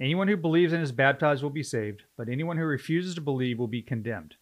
Anyone 0.00 0.28
who 0.28 0.38
believes 0.38 0.72
and 0.72 0.82
is 0.82 0.92
baptized 0.92 1.42
will 1.42 1.50
be 1.50 1.62
saved, 1.62 2.04
but 2.16 2.30
anyone 2.30 2.56
who 2.56 2.64
refuses 2.64 3.14
to 3.16 3.20
believe 3.20 3.58
will 3.58 3.68
be 3.68 3.82
condemned. 3.82 4.36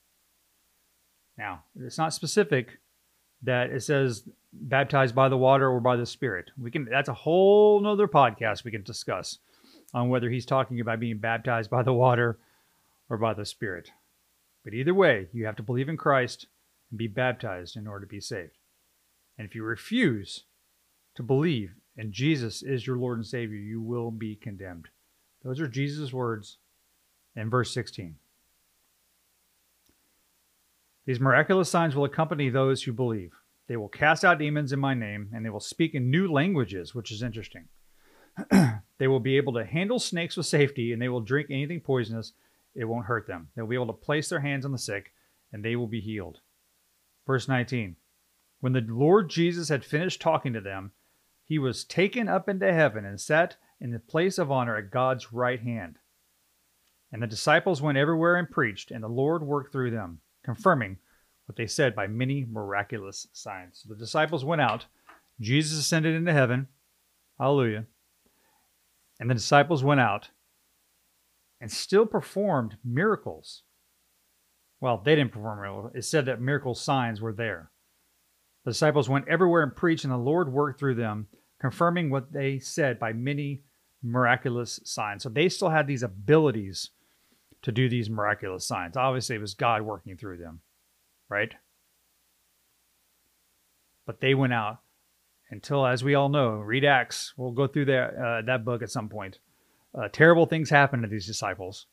Now, 1.37 1.64
it's 1.80 1.99
not 1.99 2.14
specific 2.14 2.78
that 3.42 3.71
it 3.71 3.83
says 3.83 4.23
baptized 4.52 5.16
by 5.16 5.28
the 5.28 5.37
water 5.37 5.69
or 5.69 5.80
by 5.80 5.97
the 5.97 6.07
spirit. 6.07 6.52
We 6.57 6.71
can 6.71 6.85
that's 6.85 7.09
a 7.09 7.12
whole 7.12 7.80
nother 7.80 8.07
podcast 8.07 8.62
we 8.62 8.71
can 8.71 8.85
discuss 8.85 9.40
on 9.92 10.11
whether 10.11 10.30
he's 10.30 10.47
talking 10.47 10.78
about 10.78 11.00
being 11.00 11.19
baptized 11.19 11.71
by 11.71 11.83
the 11.83 11.92
water 11.92 12.38
or 13.09 13.16
by 13.16 13.35
the 13.35 13.45
spirit. 13.45 13.90
But 14.64 14.75
either 14.75 14.95
way, 14.95 15.29
you 15.33 15.47
have 15.47 15.57
to 15.57 15.62
believe 15.62 15.88
in 15.88 15.97
Christ 15.97 16.47
and 16.90 16.99
be 16.99 17.07
baptized 17.07 17.76
in 17.76 17.87
order 17.87 18.05
to 18.05 18.11
be 18.11 18.21
saved. 18.21 18.59
And 19.38 19.47
if 19.47 19.55
you 19.55 19.62
refuse 19.62 20.45
to 21.14 21.23
believe 21.23 21.75
and 21.97 22.12
Jesus 22.12 22.62
is 22.62 22.87
your 22.87 22.97
Lord 22.97 23.19
and 23.19 23.26
Savior, 23.26 23.59
you 23.59 23.81
will 23.81 24.11
be 24.11 24.37
condemned. 24.37 24.88
Those 25.43 25.61
are 25.61 25.69
Jesus' 25.69 26.12
words 26.12 26.59
in 27.35 27.50
verse 27.50 27.73
16. 27.73 28.17
These 31.07 31.21
miraculous 31.21 31.69
signs 31.69 31.97
will 31.97 32.05
accompany 32.05 32.50
those 32.50 32.83
who 32.83 32.93
believe. 32.93 33.33
They 33.67 33.76
will 33.76 33.88
cast 33.88 34.25
out 34.25 34.38
demons 34.38 34.73
in 34.73 34.81
my 34.81 34.95
name, 34.95 35.31
and 35.33 35.45
they 35.45 35.50
will 35.50 35.61
speak 35.61 35.95
in 35.95 36.11
new 36.11 36.31
languages, 36.31 36.95
which 36.95 37.11
is 37.11 37.23
interesting. 37.23 37.69
they 38.99 39.09
will 39.09 39.21
be 39.21 39.37
able 39.37 39.52
to 39.55 39.64
handle 39.64 39.99
snakes 39.99 40.37
with 40.37 40.47
safety, 40.47 40.93
and 40.93 41.00
they 41.00 41.09
will 41.09 41.21
drink 41.21 41.49
anything 41.50 41.81
poisonous. 41.81 42.33
It 42.74 42.84
won't 42.84 43.06
hurt 43.06 43.26
them. 43.26 43.48
They'll 43.54 43.66
be 43.66 43.74
able 43.74 43.86
to 43.88 43.92
place 43.92 44.28
their 44.28 44.40
hands 44.40 44.64
on 44.64 44.72
the 44.72 44.78
sick, 44.78 45.12
and 45.52 45.64
they 45.64 45.76
will 45.76 45.86
be 45.86 46.00
healed. 46.00 46.40
Verse 47.26 47.48
19 47.48 47.96
When 48.60 48.72
the 48.72 48.84
Lord 48.86 49.30
Jesus 49.30 49.68
had 49.68 49.84
finished 49.84 50.20
talking 50.20 50.52
to 50.52 50.60
them, 50.60 50.92
he 51.44 51.58
was 51.58 51.84
taken 51.84 52.28
up 52.28 52.48
into 52.48 52.72
heaven 52.72 53.04
and 53.04 53.20
sat 53.20 53.56
in 53.80 53.90
the 53.90 53.98
place 53.98 54.38
of 54.38 54.52
honor 54.52 54.76
at 54.76 54.90
God's 54.90 55.32
right 55.32 55.60
hand. 55.60 55.98
And 57.12 57.22
the 57.22 57.26
disciples 57.26 57.82
went 57.82 57.98
everywhere 57.98 58.36
and 58.36 58.48
preached, 58.48 58.92
and 58.92 59.02
the 59.02 59.08
Lord 59.08 59.42
worked 59.42 59.72
through 59.72 59.90
them, 59.90 60.20
confirming 60.44 60.98
what 61.46 61.56
they 61.56 61.66
said 61.66 61.96
by 61.96 62.06
many 62.06 62.46
miraculous 62.48 63.26
signs. 63.32 63.80
So 63.82 63.88
the 63.88 63.98
disciples 63.98 64.44
went 64.44 64.60
out. 64.60 64.86
Jesus 65.40 65.78
ascended 65.78 66.14
into 66.14 66.32
heaven. 66.32 66.68
Hallelujah. 67.38 67.86
And 69.18 69.28
the 69.28 69.34
disciples 69.34 69.82
went 69.82 70.00
out 70.00 70.30
and 71.61 71.71
still 71.71 72.07
performed 72.07 72.76
miracles. 72.85 73.62
Well, 74.81 75.02
they 75.05 75.14
didn't 75.14 75.33
perform 75.33 75.61
miracles. 75.61 75.93
It 75.95 76.05
said 76.05 76.26
that 76.26 76.40
miracle 76.40 76.75
signs 76.75 77.21
were 77.21 77.33
there. 77.33 77.71
The 78.64 78.71
disciples 78.71 79.09
went 79.09 79.29
everywhere 79.29 79.62
and 79.62 79.75
preached, 79.75 80.05
and 80.05 80.12
the 80.12 80.19
Lord 80.19 80.52
worked 80.52 80.79
through 80.79 80.95
them, 80.95 81.29
confirming 81.61 82.11
what 82.11 82.33
they 82.33 82.59
said 82.59 82.99
by 82.99 83.12
many 83.12 83.62
miraculous 84.02 84.81
signs. 84.85 85.23
So 85.23 85.29
they 85.29 85.49
still 85.49 85.71
had 85.71 85.87
these 85.87 86.02
abilities 86.02 86.90
to 87.62 87.73
do 87.73 87.88
these 87.88 88.09
miraculous 88.09 88.67
signs. 88.67 88.97
Obviously, 88.97 89.37
it 89.37 89.40
was 89.40 89.55
God 89.55 89.83
working 89.83 90.17
through 90.17 90.38
them, 90.38 90.61
right? 91.29 91.52
But 94.07 94.21
they 94.21 94.35
went 94.35 94.55
out 94.55 94.79
until, 95.50 95.87
as 95.87 96.02
we 96.02 96.14
all 96.14 96.29
know, 96.29 96.55
read 96.55 96.85
Acts. 96.85 97.35
We'll 97.37 97.52
go 97.52 97.67
through 97.67 97.87
that 97.87 98.14
uh, 98.14 98.43
that 98.47 98.64
book 98.64 98.83
at 98.83 98.90
some 98.90 99.09
point. 99.09 99.38
Uh, 99.94 100.09
terrible 100.09 100.47
things 100.47 100.70
happened 100.70 101.02
to 101.02 101.09
these 101.09 101.26
disciples. 101.26 101.87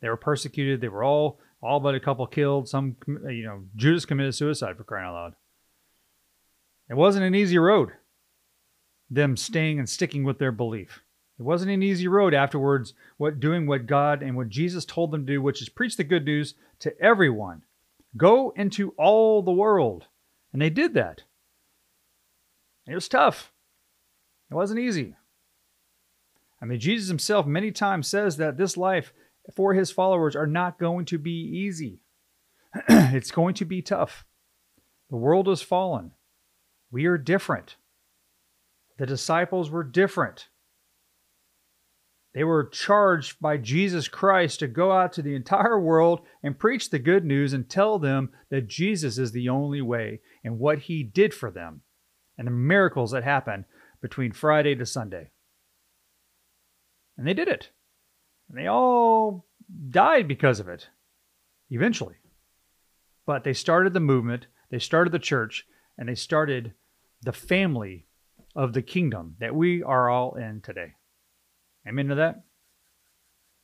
They 0.00 0.08
were 0.08 0.16
persecuted. 0.16 0.80
They 0.80 0.88
were 0.88 1.04
all 1.04 1.38
all 1.62 1.78
but 1.78 1.94
a 1.94 2.00
couple 2.00 2.26
killed. 2.26 2.68
Some, 2.68 2.96
you 3.06 3.44
know, 3.44 3.62
Judas 3.76 4.04
committed 4.04 4.34
suicide 4.34 4.76
for 4.76 4.84
crying 4.84 5.06
out 5.06 5.14
loud. 5.14 5.34
It 6.90 6.94
wasn't 6.94 7.24
an 7.24 7.34
easy 7.34 7.56
road. 7.56 7.92
Them 9.08 9.36
staying 9.36 9.78
and 9.78 9.88
sticking 9.88 10.24
with 10.24 10.38
their 10.38 10.52
belief. 10.52 11.02
It 11.38 11.42
wasn't 11.42 11.70
an 11.70 11.82
easy 11.82 12.08
road 12.08 12.34
afterwards, 12.34 12.94
what 13.16 13.40
doing 13.40 13.66
what 13.66 13.86
God 13.86 14.22
and 14.22 14.36
what 14.36 14.48
Jesus 14.48 14.84
told 14.84 15.10
them 15.10 15.24
to 15.24 15.32
do, 15.34 15.42
which 15.42 15.62
is 15.62 15.68
preach 15.68 15.96
the 15.96 16.04
good 16.04 16.24
news 16.24 16.54
to 16.80 17.00
everyone. 17.00 17.62
Go 18.16 18.52
into 18.56 18.90
all 18.98 19.42
the 19.42 19.52
world. 19.52 20.06
And 20.52 20.60
they 20.60 20.70
did 20.70 20.94
that. 20.94 21.22
It 22.86 22.94
was 22.94 23.08
tough. 23.08 23.52
It 24.50 24.54
wasn't 24.54 24.80
easy. 24.80 25.16
I 26.62 26.64
mean, 26.64 26.78
Jesus 26.78 27.08
himself 27.08 27.44
many 27.44 27.72
times 27.72 28.06
says 28.06 28.36
that 28.36 28.56
this 28.56 28.76
life 28.76 29.12
for 29.56 29.74
his 29.74 29.90
followers 29.90 30.36
are 30.36 30.46
not 30.46 30.78
going 30.78 31.04
to 31.06 31.18
be 31.18 31.32
easy. 31.32 31.98
it's 32.88 33.32
going 33.32 33.54
to 33.54 33.64
be 33.64 33.82
tough. 33.82 34.24
The 35.10 35.16
world 35.16 35.48
has 35.48 35.60
fallen. 35.60 36.12
We 36.92 37.06
are 37.06 37.18
different. 37.18 37.76
The 38.98 39.06
disciples 39.06 39.70
were 39.70 39.82
different. 39.82 40.48
They 42.32 42.44
were 42.44 42.64
charged 42.64 43.40
by 43.40 43.56
Jesus 43.58 44.08
Christ 44.08 44.60
to 44.60 44.68
go 44.68 44.92
out 44.92 45.12
to 45.14 45.22
the 45.22 45.34
entire 45.34 45.78
world 45.78 46.20
and 46.42 46.58
preach 46.58 46.88
the 46.88 46.98
good 46.98 47.24
news 47.24 47.52
and 47.52 47.68
tell 47.68 47.98
them 47.98 48.30
that 48.50 48.68
Jesus 48.68 49.18
is 49.18 49.32
the 49.32 49.48
only 49.48 49.82
way 49.82 50.20
and 50.44 50.58
what 50.58 50.78
he 50.80 51.02
did 51.02 51.34
for 51.34 51.50
them 51.50 51.82
and 52.38 52.46
the 52.46 52.52
miracles 52.52 53.10
that 53.10 53.24
happened 53.24 53.64
between 54.00 54.32
Friday 54.32 54.74
to 54.76 54.86
Sunday. 54.86 55.30
And 57.22 57.28
they 57.28 57.34
did 57.34 57.46
it. 57.46 57.70
And 58.48 58.58
they 58.58 58.66
all 58.66 59.46
died 59.90 60.26
because 60.26 60.58
of 60.58 60.68
it, 60.68 60.88
eventually. 61.70 62.16
But 63.24 63.44
they 63.44 63.52
started 63.52 63.94
the 63.94 64.00
movement, 64.00 64.48
they 64.72 64.80
started 64.80 65.12
the 65.12 65.20
church, 65.20 65.64
and 65.96 66.08
they 66.08 66.16
started 66.16 66.72
the 67.22 67.32
family 67.32 68.08
of 68.56 68.72
the 68.72 68.82
kingdom 68.82 69.36
that 69.38 69.54
we 69.54 69.84
are 69.84 70.10
all 70.10 70.34
in 70.34 70.62
today. 70.62 70.94
Amen 71.86 72.08
to 72.08 72.16
that? 72.16 72.42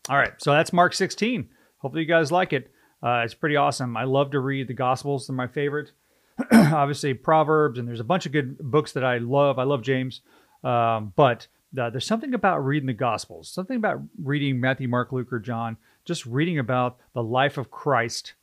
All 0.09 0.17
right, 0.17 0.41
so 0.41 0.53
that's 0.53 0.73
Mark 0.73 0.95
16. 0.95 1.49
Hopefully, 1.79 2.03
you 2.03 2.09
guys 2.09 2.31
like 2.31 2.53
it. 2.53 2.71
Uh, 3.03 3.23
it's 3.25 3.35
pretty 3.35 3.57
awesome. 3.57 3.97
I 3.97 4.05
love 4.05 4.31
to 4.31 4.39
read 4.39 4.69
the 4.69 4.73
Gospels, 4.75 5.27
they're 5.27 5.35
my 5.35 5.49
favorite. 5.49 5.91
Obviously, 6.53 7.13
Proverbs, 7.13 7.81
and 7.81 7.89
there's 7.89 7.99
a 7.99 8.05
bunch 8.05 8.25
of 8.25 8.31
good 8.31 8.57
books 8.59 8.93
that 8.93 9.05
I 9.05 9.19
love. 9.19 9.59
I 9.59 9.65
love 9.65 9.83
James. 9.83 10.21
Um, 10.63 11.13
but 11.17 11.49
uh, 11.77 11.91
there's 11.91 12.07
something 12.07 12.35
about 12.35 12.65
reading 12.65 12.87
the 12.87 12.93
Gospels, 12.95 13.51
something 13.51 13.77
about 13.77 14.01
reading 14.23 14.61
Matthew, 14.61 14.89
Mark, 14.89 15.13
Luke, 15.13 15.33
or 15.33 15.39
John, 15.39 15.77
just 16.05 16.25
reading 16.25 16.59
about 16.59 16.99
the 17.13 17.23
life 17.23 17.59
of 17.59 17.71
Christ 17.71 18.35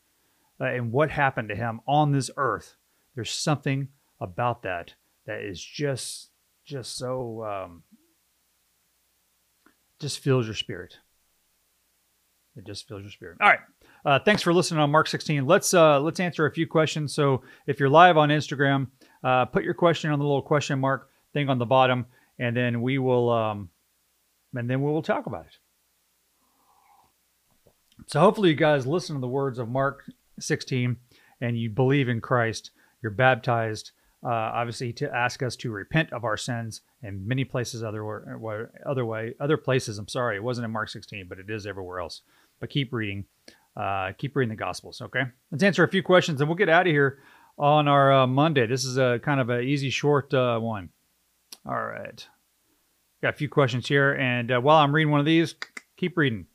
uh, 0.61 0.65
and 0.65 0.91
what 0.91 1.09
happened 1.09 1.49
to 1.49 1.55
him 1.55 1.81
on 1.87 2.11
this 2.11 2.29
earth. 2.37 2.75
There's 3.15 3.31
something 3.31 3.89
about 4.19 4.63
that 4.63 4.93
that 5.25 5.41
is 5.41 5.63
just 5.63 6.29
just 6.65 6.97
so 6.97 7.43
um, 7.43 7.83
just 9.99 10.19
fills 10.19 10.45
your 10.45 10.55
spirit. 10.55 10.97
It 12.55 12.65
just 12.65 12.87
fills 12.87 13.01
your 13.01 13.11
spirit. 13.11 13.37
All 13.41 13.49
right. 13.49 13.59
Uh, 14.05 14.19
thanks 14.19 14.41
for 14.41 14.53
listening 14.53 14.79
on 14.79 14.91
Mark 14.91 15.07
16. 15.07 15.45
Let's 15.45 15.73
uh, 15.73 15.99
let's 15.99 16.19
answer 16.19 16.45
a 16.45 16.51
few 16.51 16.67
questions. 16.67 17.13
So 17.13 17.41
if 17.65 17.79
you're 17.79 17.89
live 17.89 18.17
on 18.17 18.29
Instagram, 18.29 18.87
uh, 19.23 19.45
put 19.45 19.63
your 19.63 19.73
question 19.73 20.11
on 20.11 20.19
the 20.19 20.25
little 20.25 20.41
question 20.41 20.79
mark 20.79 21.09
thing 21.33 21.49
on 21.49 21.57
the 21.57 21.65
bottom, 21.65 22.05
and 22.39 22.55
then 22.55 22.81
we 22.81 22.97
will 22.97 23.29
um, 23.29 23.69
and 24.53 24.69
then 24.69 24.81
we 24.81 24.91
will 24.91 25.01
talk 25.01 25.25
about 25.25 25.45
it. 25.45 25.57
So 28.07 28.19
hopefully 28.19 28.49
you 28.49 28.55
guys 28.55 28.85
listen 28.85 29.15
to 29.15 29.21
the 29.21 29.27
words 29.27 29.57
of 29.57 29.69
Mark 29.69 30.03
16 30.39 30.97
and 31.41 31.57
you 31.57 31.69
believe 31.69 32.09
in 32.09 32.21
Christ. 32.21 32.71
You're 33.01 33.11
baptized 33.11 33.91
uh, 34.25 34.29
obviously 34.29 34.91
to 34.91 35.13
ask 35.13 35.43
us 35.43 35.55
to 35.55 35.71
repent 35.71 36.11
of 36.11 36.23
our 36.23 36.35
sins 36.35 36.81
and 37.03 37.25
many 37.27 37.43
places 37.43 37.83
other 37.83 38.03
other 38.85 39.05
way 39.05 39.35
other 39.39 39.57
places 39.57 39.99
i'm 39.99 40.07
sorry 40.07 40.35
it 40.35 40.43
wasn't 40.43 40.65
in 40.65 40.71
mark 40.71 40.89
16 40.89 41.27
but 41.29 41.37
it 41.37 41.49
is 41.49 41.67
everywhere 41.67 41.99
else 41.99 42.21
but 42.59 42.69
keep 42.69 42.91
reading 42.91 43.25
uh, 43.77 44.13
keep 44.17 44.35
reading 44.35 44.49
the 44.49 44.55
gospels 44.55 45.01
okay 45.01 45.23
let's 45.51 45.63
answer 45.63 45.83
a 45.83 45.87
few 45.87 46.01
questions 46.01 46.41
and 46.41 46.49
we'll 46.49 46.55
get 46.55 46.69
out 46.69 46.87
of 46.87 46.91
here 46.91 47.19
on 47.59 47.87
our 47.87 48.11
uh, 48.11 48.27
monday 48.27 48.65
this 48.65 48.83
is 48.83 48.97
a 48.97 49.19
kind 49.21 49.39
of 49.39 49.49
an 49.49 49.63
easy 49.63 49.89
short 49.89 50.33
uh, 50.33 50.57
one 50.57 50.89
All 51.67 51.83
right. 51.83 52.27
Got 53.21 53.33
a 53.33 53.37
few 53.37 53.49
questions 53.49 53.87
here. 53.87 54.13
And 54.13 54.51
uh, 54.51 54.61
while 54.61 54.77
I'm 54.77 54.93
reading 54.93 55.11
one 55.11 55.19
of 55.19 55.25
these, 55.25 55.55
keep 55.97 56.17
reading. 56.17 56.45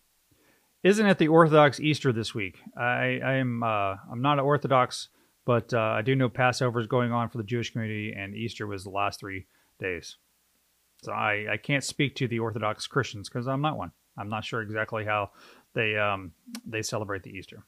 Isn't 0.83 1.07
it 1.07 1.19
the 1.19 1.29
Orthodox 1.29 1.81
Easter 1.81 2.13
this 2.13 2.35
week? 2.35 2.61
I, 2.77 3.21
I 3.25 3.33
am 3.35 3.63
uh, 3.63 3.97
I'm 4.11 4.23
not 4.23 4.39
an 4.39 4.45
Orthodox, 4.45 5.09
but 5.45 5.75
uh, 5.75 5.79
I 5.79 6.03
do 6.03 6.15
know 6.15 6.29
Passover 6.29 6.81
is 6.81 6.87
going 6.87 7.13
on 7.13 7.29
for 7.29 7.39
the 7.39 7.45
Jewish 7.45 7.73
community, 7.73 8.15
and 8.17 8.35
Easter 8.35 8.67
was 8.67 8.85
the 8.85 8.91
last 8.91 9.21
three 9.21 9.47
days. 9.79 10.17
So 11.03 11.13
I, 11.13 11.47
I 11.53 11.57
can't 11.57 11.85
speak 11.85 12.15
to 12.17 12.29
the 12.29 12.39
Orthodox 12.39 12.87
Christians 12.87 13.29
because 13.29 13.49
I'm 13.49 13.61
not 13.61 13.77
one. 13.77 13.93
I'm 14.17 14.29
not 14.29 14.45
sure 14.45 14.63
exactly 14.63 15.05
how 15.05 15.31
they 15.75 15.97
um, 15.99 16.33
they 16.67 16.83
celebrate 16.83 17.23
the 17.23 17.31
Easter. 17.31 17.65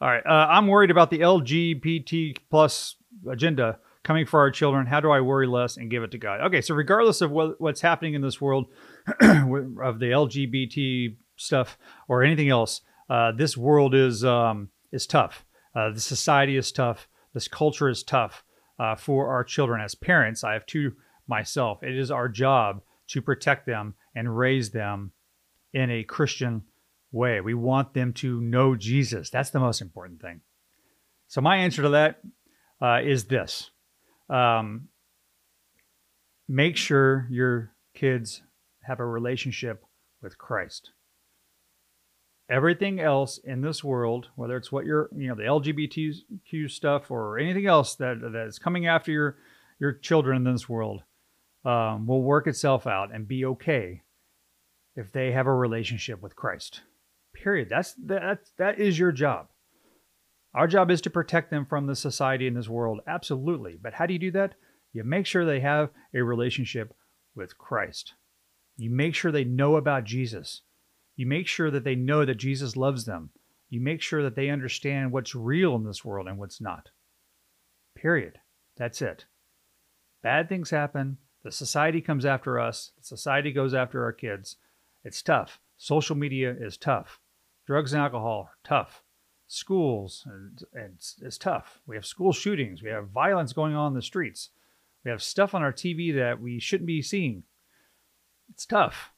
All 0.00 0.08
right, 0.08 0.24
uh, 0.24 0.46
I'm 0.48 0.66
worried 0.66 0.92
about 0.92 1.10
the 1.10 1.20
LGBT 1.20 2.38
plus 2.50 2.96
agenda 3.28 3.80
coming 4.08 4.24
for 4.24 4.40
our 4.40 4.50
children. 4.50 4.86
How 4.86 5.00
do 5.00 5.10
I 5.10 5.20
worry 5.20 5.46
less 5.46 5.76
and 5.76 5.90
give 5.90 6.02
it 6.02 6.12
to 6.12 6.18
God? 6.18 6.40
Okay, 6.46 6.62
so 6.62 6.74
regardless 6.74 7.20
of 7.20 7.30
what, 7.30 7.60
what's 7.60 7.82
happening 7.82 8.14
in 8.14 8.22
this 8.22 8.40
world 8.40 8.64
of 9.20 9.98
the 9.98 10.12
LGBT 10.14 11.14
stuff 11.36 11.76
or 12.08 12.22
anything 12.22 12.48
else, 12.48 12.80
uh, 13.10 13.32
this 13.32 13.54
world 13.54 13.94
is 13.94 14.24
um, 14.24 14.70
is 14.92 15.06
tough. 15.06 15.44
Uh, 15.76 15.90
the 15.90 16.00
society 16.00 16.56
is 16.56 16.72
tough. 16.72 17.06
This 17.34 17.48
culture 17.48 17.90
is 17.90 18.02
tough 18.02 18.44
uh, 18.78 18.94
for 18.96 19.28
our 19.28 19.44
children. 19.44 19.82
As 19.82 19.94
parents, 19.94 20.42
I 20.42 20.54
have 20.54 20.64
two 20.64 20.92
myself. 21.26 21.82
It 21.82 21.94
is 21.94 22.10
our 22.10 22.30
job 22.30 22.80
to 23.08 23.20
protect 23.20 23.66
them 23.66 23.92
and 24.14 24.38
raise 24.38 24.70
them 24.70 25.12
in 25.74 25.90
a 25.90 26.02
Christian 26.02 26.62
way. 27.12 27.42
We 27.42 27.52
want 27.52 27.92
them 27.92 28.14
to 28.14 28.40
know 28.40 28.74
Jesus. 28.74 29.28
That's 29.28 29.50
the 29.50 29.60
most 29.60 29.82
important 29.82 30.22
thing. 30.22 30.40
So, 31.26 31.42
my 31.42 31.58
answer 31.58 31.82
to 31.82 31.90
that 31.90 32.22
uh, 32.80 33.00
is 33.04 33.26
this 33.26 33.70
um, 34.28 34.88
make 36.48 36.76
sure 36.76 37.26
your 37.30 37.72
kids 37.94 38.42
have 38.82 39.00
a 39.00 39.06
relationship 39.06 39.84
with 40.22 40.38
Christ. 40.38 40.90
Everything 42.50 42.98
else 42.98 43.38
in 43.38 43.60
this 43.60 43.84
world, 43.84 44.28
whether 44.34 44.56
it's 44.56 44.72
what 44.72 44.86
you're, 44.86 45.10
you 45.14 45.28
know, 45.28 45.34
the 45.34 45.42
LGBTQ 45.42 46.70
stuff 46.70 47.10
or 47.10 47.38
anything 47.38 47.66
else 47.66 47.94
that 47.96 48.20
that 48.20 48.46
is 48.46 48.58
coming 48.58 48.86
after 48.86 49.12
your 49.12 49.36
your 49.78 49.92
children 49.92 50.46
in 50.46 50.52
this 50.52 50.68
world, 50.68 51.02
um, 51.64 52.06
will 52.06 52.22
work 52.22 52.46
itself 52.46 52.86
out 52.86 53.14
and 53.14 53.28
be 53.28 53.44
okay 53.44 54.02
if 54.96 55.12
they 55.12 55.32
have 55.32 55.46
a 55.46 55.54
relationship 55.54 56.22
with 56.22 56.34
Christ. 56.34 56.80
Period. 57.34 57.68
That's 57.68 57.92
that 58.06 58.40
that 58.56 58.80
is 58.80 58.98
your 58.98 59.12
job. 59.12 59.48
Our 60.54 60.66
job 60.66 60.90
is 60.90 61.00
to 61.02 61.10
protect 61.10 61.50
them 61.50 61.66
from 61.66 61.86
the 61.86 61.94
society 61.94 62.46
in 62.46 62.54
this 62.54 62.68
world, 62.68 63.00
absolutely. 63.06 63.78
But 63.80 63.94
how 63.94 64.06
do 64.06 64.12
you 64.12 64.18
do 64.18 64.30
that? 64.32 64.54
You 64.92 65.04
make 65.04 65.26
sure 65.26 65.44
they 65.44 65.60
have 65.60 65.90
a 66.14 66.22
relationship 66.22 66.94
with 67.34 67.58
Christ. 67.58 68.14
You 68.76 68.90
make 68.90 69.14
sure 69.14 69.30
they 69.30 69.44
know 69.44 69.76
about 69.76 70.04
Jesus. 70.04 70.62
You 71.16 71.26
make 71.26 71.46
sure 71.46 71.70
that 71.70 71.84
they 71.84 71.94
know 71.94 72.24
that 72.24 72.36
Jesus 72.36 72.76
loves 72.76 73.04
them. 73.04 73.30
You 73.68 73.80
make 73.80 74.00
sure 74.00 74.22
that 74.22 74.34
they 74.34 74.48
understand 74.48 75.12
what's 75.12 75.34
real 75.34 75.74
in 75.74 75.84
this 75.84 76.04
world 76.04 76.26
and 76.26 76.38
what's 76.38 76.60
not. 76.60 76.90
Period. 77.94 78.38
That's 78.76 79.02
it. 79.02 79.26
Bad 80.22 80.48
things 80.48 80.70
happen. 80.70 81.18
The 81.42 81.52
society 81.52 82.00
comes 82.00 82.24
after 82.24 82.58
us. 82.58 82.92
The 82.96 83.04
society 83.04 83.52
goes 83.52 83.74
after 83.74 84.02
our 84.04 84.12
kids. 84.12 84.56
It's 85.04 85.22
tough. 85.22 85.60
Social 85.76 86.16
media 86.16 86.54
is 86.58 86.76
tough. 86.76 87.20
Drugs 87.66 87.92
and 87.92 88.02
alcohol, 88.02 88.50
tough. 88.64 89.02
Schools, 89.48 90.24
and, 90.26 90.62
and 90.74 90.92
it's, 90.96 91.16
it's 91.22 91.38
tough. 91.38 91.80
We 91.86 91.96
have 91.96 92.04
school 92.04 92.32
shootings. 92.32 92.82
We 92.82 92.90
have 92.90 93.08
violence 93.08 93.52
going 93.52 93.74
on 93.74 93.88
in 93.88 93.94
the 93.94 94.02
streets. 94.02 94.50
We 95.04 95.10
have 95.10 95.22
stuff 95.22 95.54
on 95.54 95.62
our 95.62 95.72
TV 95.72 96.14
that 96.16 96.40
we 96.40 96.60
shouldn't 96.60 96.86
be 96.86 97.00
seeing. 97.00 97.44
It's 98.50 98.66
tough. 98.66 99.10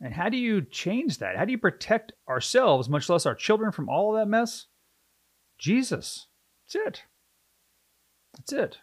And 0.00 0.14
how 0.14 0.28
do 0.28 0.36
you 0.36 0.62
change 0.62 1.18
that? 1.18 1.36
How 1.36 1.44
do 1.44 1.52
you 1.52 1.58
protect 1.58 2.12
ourselves, 2.28 2.88
much 2.88 3.08
less 3.08 3.26
our 3.26 3.34
children, 3.34 3.72
from 3.72 3.88
all 3.88 4.14
of 4.14 4.20
that 4.20 4.28
mess? 4.28 4.66
Jesus. 5.58 6.26
That's 6.64 6.86
it. 6.86 7.02
That's 8.36 8.52
it. 8.52 8.78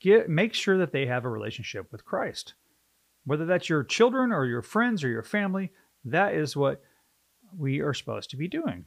Get, 0.00 0.28
make 0.28 0.52
sure 0.54 0.78
that 0.78 0.92
they 0.92 1.06
have 1.06 1.24
a 1.24 1.30
relationship 1.30 1.90
with 1.92 2.04
Christ. 2.04 2.54
Whether 3.24 3.46
that's 3.46 3.68
your 3.68 3.84
children 3.84 4.32
or 4.32 4.44
your 4.46 4.62
friends 4.62 5.02
or 5.02 5.08
your 5.08 5.22
family, 5.22 5.72
that 6.04 6.34
is 6.34 6.56
what 6.56 6.82
we 7.56 7.80
are 7.80 7.94
supposed 7.94 8.30
to 8.30 8.36
be 8.36 8.48
doing, 8.48 8.84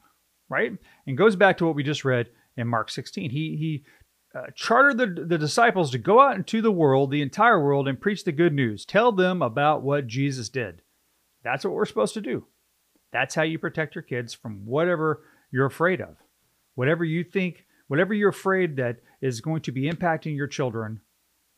right? 0.49 0.71
And 1.05 1.17
goes 1.17 1.35
back 1.35 1.57
to 1.57 1.65
what 1.65 1.75
we 1.75 1.83
just 1.83 2.05
read 2.05 2.29
in 2.57 2.67
Mark 2.67 2.89
16. 2.89 3.29
He 3.31 3.55
he 3.57 3.85
uh, 4.35 4.47
chartered 4.55 4.97
the, 4.97 5.25
the 5.25 5.37
disciples 5.37 5.91
to 5.91 5.97
go 5.97 6.19
out 6.19 6.35
into 6.35 6.61
the 6.61 6.71
world, 6.71 7.09
the 7.09 7.21
entire 7.21 7.63
world, 7.63 7.87
and 7.87 7.99
preach 7.99 8.23
the 8.23 8.31
good 8.31 8.53
news. 8.53 8.85
Tell 8.85 9.11
them 9.11 9.41
about 9.41 9.81
what 9.81 10.07
Jesus 10.07 10.49
did. 10.49 10.81
That's 11.43 11.63
what 11.63 11.73
we're 11.73 11.85
supposed 11.85 12.13
to 12.15 12.21
do. 12.21 12.45
That's 13.11 13.33
how 13.33 13.43
you 13.43 13.57
protect 13.57 13.95
your 13.95 14.03
kids 14.03 14.33
from 14.33 14.65
whatever 14.65 15.23
you're 15.51 15.65
afraid 15.65 16.01
of. 16.01 16.17
Whatever 16.75 17.03
you 17.03 17.23
think, 17.23 17.65
whatever 17.87 18.13
you're 18.13 18.29
afraid 18.29 18.77
that 18.77 18.97
is 19.21 19.41
going 19.41 19.61
to 19.63 19.71
be 19.71 19.89
impacting 19.89 20.35
your 20.35 20.47
children 20.47 21.01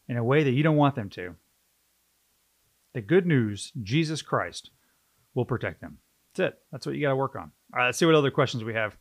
in 0.08 0.18
a 0.18 0.24
way 0.24 0.44
that 0.44 0.52
you 0.52 0.64
don't 0.64 0.78
want 0.78 0.96
them 0.96 1.10
to. 1.10 1.36
The 2.94 3.02
good 3.02 3.26
news, 3.26 3.72
Jesus 3.82 4.22
Christ, 4.22 4.72
will 5.34 5.46
protect 5.46 5.82
them. 5.82 6.00
That's 6.34 6.54
it. 6.54 6.60
That's 6.72 6.86
what 6.86 6.96
you 6.96 7.02
got 7.02 7.10
to 7.10 7.16
work 7.16 7.36
on. 7.36 7.52
All 7.74 7.80
right, 7.80 7.86
let's 7.88 7.98
see 7.98 8.06
what 8.06 8.16
other 8.16 8.32
questions 8.32 8.64
we 8.64 8.74
have. 8.74 8.98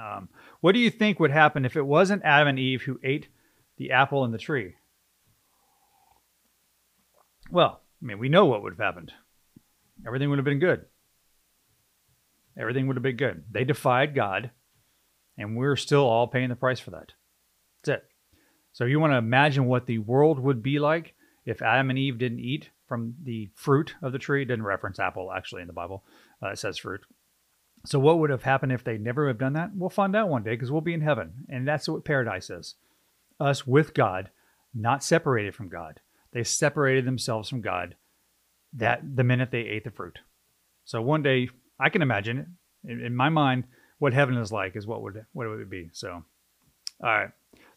Um, 0.00 0.28
what 0.60 0.72
do 0.72 0.78
you 0.78 0.90
think 0.90 1.20
would 1.20 1.30
happen 1.30 1.64
if 1.64 1.76
it 1.76 1.84
wasn't 1.84 2.24
Adam 2.24 2.48
and 2.48 2.58
Eve 2.58 2.82
who 2.82 2.98
ate 3.04 3.28
the 3.76 3.92
apple 3.92 4.24
in 4.24 4.32
the 4.32 4.38
tree? 4.38 4.74
Well, 7.50 7.80
I 8.02 8.04
mean, 8.04 8.18
we 8.18 8.28
know 8.28 8.46
what 8.46 8.62
would 8.62 8.72
have 8.72 8.80
happened. 8.80 9.12
Everything 10.06 10.30
would 10.30 10.38
have 10.38 10.44
been 10.44 10.58
good. 10.58 10.86
Everything 12.58 12.86
would 12.86 12.96
have 12.96 13.02
been 13.02 13.16
good. 13.16 13.44
They 13.50 13.64
defied 13.64 14.14
God, 14.14 14.50
and 15.36 15.56
we're 15.56 15.76
still 15.76 16.06
all 16.06 16.26
paying 16.26 16.48
the 16.48 16.56
price 16.56 16.80
for 16.80 16.90
that. 16.92 17.12
That's 17.84 18.00
it. 18.00 18.08
So, 18.72 18.84
you 18.84 18.98
want 18.98 19.12
to 19.12 19.18
imagine 19.18 19.66
what 19.66 19.86
the 19.86 19.98
world 19.98 20.38
would 20.38 20.62
be 20.62 20.78
like 20.78 21.14
if 21.44 21.62
Adam 21.62 21.90
and 21.90 21.98
Eve 21.98 22.18
didn't 22.18 22.40
eat 22.40 22.70
from 22.86 23.14
the 23.22 23.50
fruit 23.54 23.94
of 24.02 24.12
the 24.12 24.18
tree. 24.18 24.42
It 24.42 24.46
didn't 24.46 24.64
reference 24.64 24.98
apple 24.98 25.32
actually 25.32 25.62
in 25.62 25.66
the 25.66 25.72
Bible. 25.72 26.04
Uh, 26.42 26.50
it 26.50 26.58
says 26.58 26.78
fruit. 26.78 27.02
So 27.86 27.98
what 27.98 28.18
would 28.18 28.30
have 28.30 28.42
happened 28.42 28.72
if 28.72 28.82
they 28.82 28.98
never 28.98 29.28
have 29.28 29.38
done 29.38 29.52
that? 29.52 29.70
We'll 29.74 29.90
find 29.90 30.16
out 30.16 30.28
one 30.28 30.42
day 30.42 30.50
because 30.50 30.72
we'll 30.72 30.80
be 30.80 30.94
in 30.94 31.02
heaven, 31.02 31.46
and 31.48 31.66
that's 31.66 31.88
what 31.88 32.04
paradise 32.04 32.50
is. 32.50 32.74
Us 33.38 33.66
with 33.66 33.94
God, 33.94 34.30
not 34.74 35.04
separated 35.04 35.54
from 35.54 35.68
God. 35.68 36.00
They 36.32 36.42
separated 36.42 37.04
themselves 37.04 37.48
from 37.48 37.60
God 37.60 37.94
that 38.72 39.16
the 39.16 39.24
minute 39.24 39.50
they 39.50 39.60
ate 39.60 39.84
the 39.84 39.90
fruit. 39.90 40.18
So 40.84 41.00
one 41.00 41.22
day 41.22 41.48
I 41.78 41.88
can 41.88 42.02
imagine 42.02 42.38
it 42.38 42.90
in, 42.90 43.00
in 43.00 43.16
my 43.16 43.28
mind 43.28 43.64
what 43.98 44.12
heaven 44.12 44.36
is 44.36 44.52
like 44.52 44.76
is 44.76 44.86
what 44.86 45.02
would 45.02 45.24
what 45.32 45.46
it 45.46 45.50
would 45.50 45.70
be. 45.70 45.90
So, 45.92 46.10
all 46.10 46.22
right. 47.00 47.30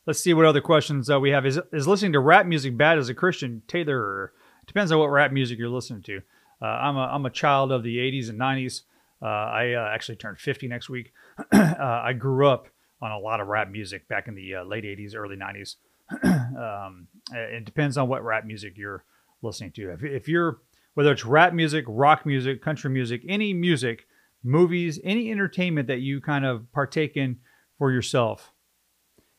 Let's 0.06 0.20
see 0.20 0.34
what 0.34 0.46
other 0.46 0.62
questions 0.62 1.10
uh, 1.10 1.20
we 1.20 1.30
have. 1.30 1.46
Is 1.46 1.60
is 1.72 1.88
listening 1.88 2.14
to 2.14 2.20
rap 2.20 2.46
music 2.46 2.76
bad 2.76 2.98
as 2.98 3.10
a 3.10 3.14
Christian? 3.14 3.62
Taylor, 3.68 4.34
depends 4.66 4.92
on 4.92 5.00
what 5.00 5.12
rap 5.12 5.32
music 5.32 5.60
you're 5.60 5.70
listening 5.70 6.02
to. 6.04 6.22
Uh, 6.62 6.66
I'm 6.66 6.98
a 6.98 7.02
I'm 7.02 7.26
a 7.26 7.30
child 7.30 7.72
of 7.72 7.84
the 7.84 7.98
80s 7.98 8.30
and 8.30 8.40
90s. 8.40 8.82
Uh, 9.22 9.26
I 9.26 9.74
uh, 9.74 9.90
actually 9.94 10.16
turned 10.16 10.40
50 10.40 10.68
next 10.68 10.90
week. 10.90 11.12
Uh, 11.54 12.02
I 12.04 12.14
grew 12.14 12.48
up 12.48 12.68
on 13.02 13.12
a 13.12 13.18
lot 13.18 13.40
of 13.40 13.48
rap 13.48 13.70
music 13.70 14.08
back 14.10 14.28
in 14.28 14.36
the 14.36 14.56
uh, 14.56 14.64
late 14.64 14.84
80s, 14.84 15.16
early 15.16 15.38
90s. 15.38 15.76
um, 16.86 17.08
it 17.32 17.64
depends 17.64 17.98
on 17.98 18.10
what 18.10 18.24
rap 18.24 18.46
music 18.46 18.74
you're 18.76 19.06
listening 19.42 19.72
to. 19.74 19.94
If, 19.94 20.04
if 20.04 20.28
you're 20.28 20.60
whether 20.94 21.12
it's 21.12 21.24
rap 21.24 21.54
music, 21.54 21.86
rock 21.88 22.26
music, 22.26 22.62
country 22.62 22.90
music, 22.90 23.22
any 23.28 23.54
music, 23.54 24.06
movies, 24.44 25.00
any 25.04 25.32
entertainment 25.32 25.88
that 25.88 26.02
you 26.02 26.20
kind 26.20 26.46
of 26.46 26.70
partake 26.74 27.16
in 27.16 27.38
for 27.78 27.92
yourself, 27.92 28.52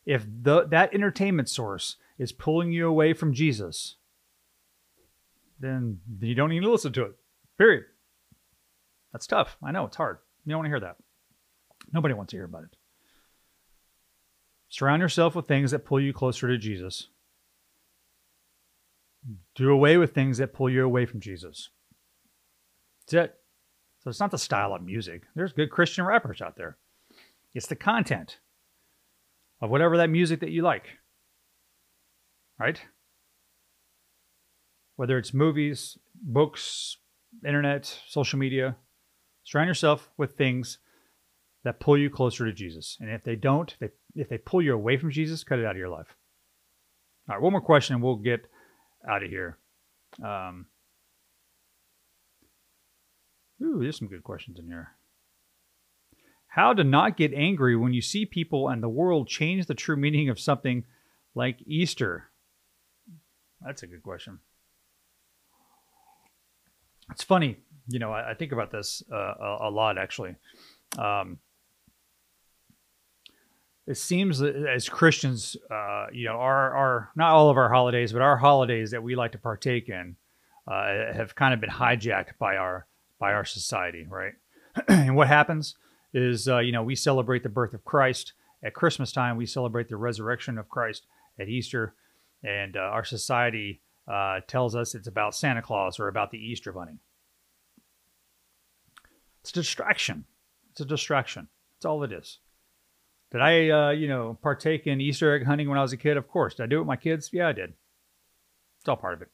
if 0.06 0.24
the, 0.26 0.66
that 0.68 0.94
entertainment 0.94 1.50
source 1.50 1.96
is 2.18 2.32
pulling 2.32 2.72
you 2.72 2.88
away 2.88 3.12
from 3.12 3.34
Jesus, 3.34 3.96
then 5.58 6.00
you 6.20 6.34
don't 6.34 6.48
need 6.48 6.60
to 6.60 6.70
listen 6.70 6.92
to 6.94 7.04
it. 7.04 7.12
Period. 7.58 7.84
That's 9.12 9.26
tough. 9.26 9.56
I 9.62 9.72
know 9.72 9.86
it's 9.86 9.96
hard. 9.96 10.18
You 10.44 10.50
don't 10.50 10.58
want 10.58 10.66
to 10.66 10.70
hear 10.70 10.80
that. 10.80 10.96
Nobody 11.92 12.14
wants 12.14 12.30
to 12.30 12.36
hear 12.36 12.44
about 12.44 12.64
it. 12.64 12.76
Surround 14.68 15.02
yourself 15.02 15.34
with 15.34 15.48
things 15.48 15.72
that 15.72 15.84
pull 15.84 16.00
you 16.00 16.12
closer 16.12 16.46
to 16.48 16.56
Jesus. 16.56 17.08
Do 19.54 19.70
away 19.70 19.96
with 19.96 20.14
things 20.14 20.38
that 20.38 20.54
pull 20.54 20.70
you 20.70 20.84
away 20.84 21.06
from 21.06 21.20
Jesus. 21.20 21.70
That's 23.00 23.30
it. 23.30 23.34
So 24.02 24.08
it's 24.08 24.20
not 24.20 24.30
the 24.30 24.38
style 24.38 24.72
of 24.72 24.82
music. 24.82 25.24
There's 25.34 25.52
good 25.52 25.70
Christian 25.70 26.04
rappers 26.04 26.40
out 26.40 26.56
there. 26.56 26.78
It's 27.52 27.66
the 27.66 27.76
content 27.76 28.38
of 29.60 29.70
whatever 29.70 29.96
that 29.96 30.08
music 30.08 30.40
that 30.40 30.50
you 30.50 30.62
like. 30.62 30.86
Right? 32.58 32.80
Whether 34.96 35.18
it's 35.18 35.34
movies, 35.34 35.98
books, 36.14 36.96
internet, 37.44 37.86
social 38.06 38.38
media, 38.38 38.76
surround 39.44 39.68
yourself 39.68 40.10
with 40.16 40.32
things 40.32 40.78
that 41.64 41.80
pull 41.80 41.98
you 41.98 42.08
closer 42.08 42.46
to 42.46 42.52
Jesus. 42.52 42.96
And 43.00 43.10
if 43.10 43.22
they 43.22 43.36
don't, 43.36 43.72
if 43.72 43.78
they, 43.78 43.90
if 44.14 44.28
they 44.28 44.38
pull 44.38 44.62
you 44.62 44.74
away 44.74 44.96
from 44.96 45.10
Jesus, 45.10 45.44
cut 45.44 45.58
it 45.58 45.66
out 45.66 45.72
of 45.72 45.78
your 45.78 45.88
life. 45.88 46.16
All 47.28 47.36
right, 47.36 47.42
one 47.42 47.52
more 47.52 47.60
question 47.60 47.94
and 47.94 48.02
we'll 48.02 48.16
get 48.16 48.46
out 49.08 49.22
of 49.22 49.30
here. 49.30 49.58
Um, 50.24 50.66
ooh, 53.62 53.78
there's 53.80 53.98
some 53.98 54.08
good 54.08 54.24
questions 54.24 54.58
in 54.58 54.66
here. 54.66 54.92
How 56.48 56.72
to 56.74 56.82
not 56.82 57.16
get 57.16 57.32
angry 57.32 57.76
when 57.76 57.92
you 57.92 58.02
see 58.02 58.26
people 58.26 58.68
and 58.68 58.82
the 58.82 58.88
world 58.88 59.28
change 59.28 59.66
the 59.66 59.74
true 59.74 59.96
meaning 59.96 60.28
of 60.28 60.40
something 60.40 60.84
like 61.34 61.62
Easter? 61.64 62.30
That's 63.64 63.82
a 63.82 63.86
good 63.86 64.02
question. 64.02 64.40
It's 67.10 67.22
funny, 67.22 67.58
you 67.90 67.98
know, 67.98 68.12
I, 68.12 68.30
I 68.30 68.34
think 68.34 68.52
about 68.52 68.70
this 68.70 69.02
uh, 69.12 69.16
a, 69.16 69.56
a, 69.62 69.70
lot 69.70 69.98
actually. 69.98 70.36
Um, 70.96 71.38
it 73.86 73.96
seems 73.96 74.38
that 74.38 74.54
as 74.54 74.88
Christians, 74.88 75.56
uh, 75.70 76.06
you 76.12 76.26
know, 76.26 76.36
our, 76.36 76.74
our 76.74 77.10
not 77.16 77.32
all 77.32 77.50
of 77.50 77.56
our 77.56 77.68
holidays, 77.68 78.12
but 78.12 78.22
our 78.22 78.36
holidays 78.36 78.92
that 78.92 79.02
we 79.02 79.16
like 79.16 79.32
to 79.32 79.38
partake 79.38 79.88
in 79.88 80.16
uh, 80.68 81.12
have 81.12 81.34
kind 81.34 81.52
of 81.52 81.60
been 81.60 81.70
hijacked 81.70 82.38
by 82.38 82.56
our 82.56 82.86
by 83.18 83.32
our 83.32 83.44
society, 83.44 84.06
right? 84.08 84.34
and 84.88 85.16
what 85.16 85.26
happens 85.26 85.74
is, 86.14 86.48
uh, 86.48 86.58
you 86.58 86.72
know, 86.72 86.82
we 86.82 86.94
celebrate 86.94 87.42
the 87.42 87.48
birth 87.48 87.74
of 87.74 87.84
Christ 87.84 88.32
at 88.62 88.74
Christmas 88.74 89.10
time. 89.10 89.36
We 89.36 89.46
celebrate 89.46 89.88
the 89.88 89.96
resurrection 89.96 90.56
of 90.56 90.68
Christ 90.68 91.06
at 91.38 91.48
Easter, 91.48 91.94
and 92.44 92.76
uh, 92.76 92.80
our 92.80 93.04
society 93.04 93.80
uh, 94.06 94.40
tells 94.46 94.76
us 94.76 94.94
it's 94.94 95.08
about 95.08 95.34
Santa 95.34 95.62
Claus 95.62 95.98
or 95.98 96.08
about 96.08 96.30
the 96.30 96.38
Easter 96.38 96.72
Bunny. 96.72 96.98
It's 99.40 99.50
a 99.50 99.54
distraction. 99.54 100.24
It's 100.72 100.80
a 100.80 100.84
distraction. 100.84 101.48
That's 101.76 101.86
all 101.86 102.02
it 102.02 102.12
is. 102.12 102.38
Did 103.32 103.40
I, 103.40 103.70
uh, 103.70 103.90
you 103.90 104.08
know, 104.08 104.38
partake 104.42 104.86
in 104.86 105.00
Easter 105.00 105.34
egg 105.34 105.46
hunting 105.46 105.68
when 105.68 105.78
I 105.78 105.82
was 105.82 105.92
a 105.92 105.96
kid? 105.96 106.16
Of 106.16 106.28
course. 106.28 106.54
Did 106.54 106.64
I 106.64 106.66
do 106.66 106.76
it 106.76 106.80
with 106.80 106.88
my 106.88 106.96
kids? 106.96 107.30
Yeah, 107.32 107.48
I 107.48 107.52
did. 107.52 107.72
It's 108.80 108.88
all 108.88 108.96
part 108.96 109.14
of 109.14 109.22
it. 109.22 109.28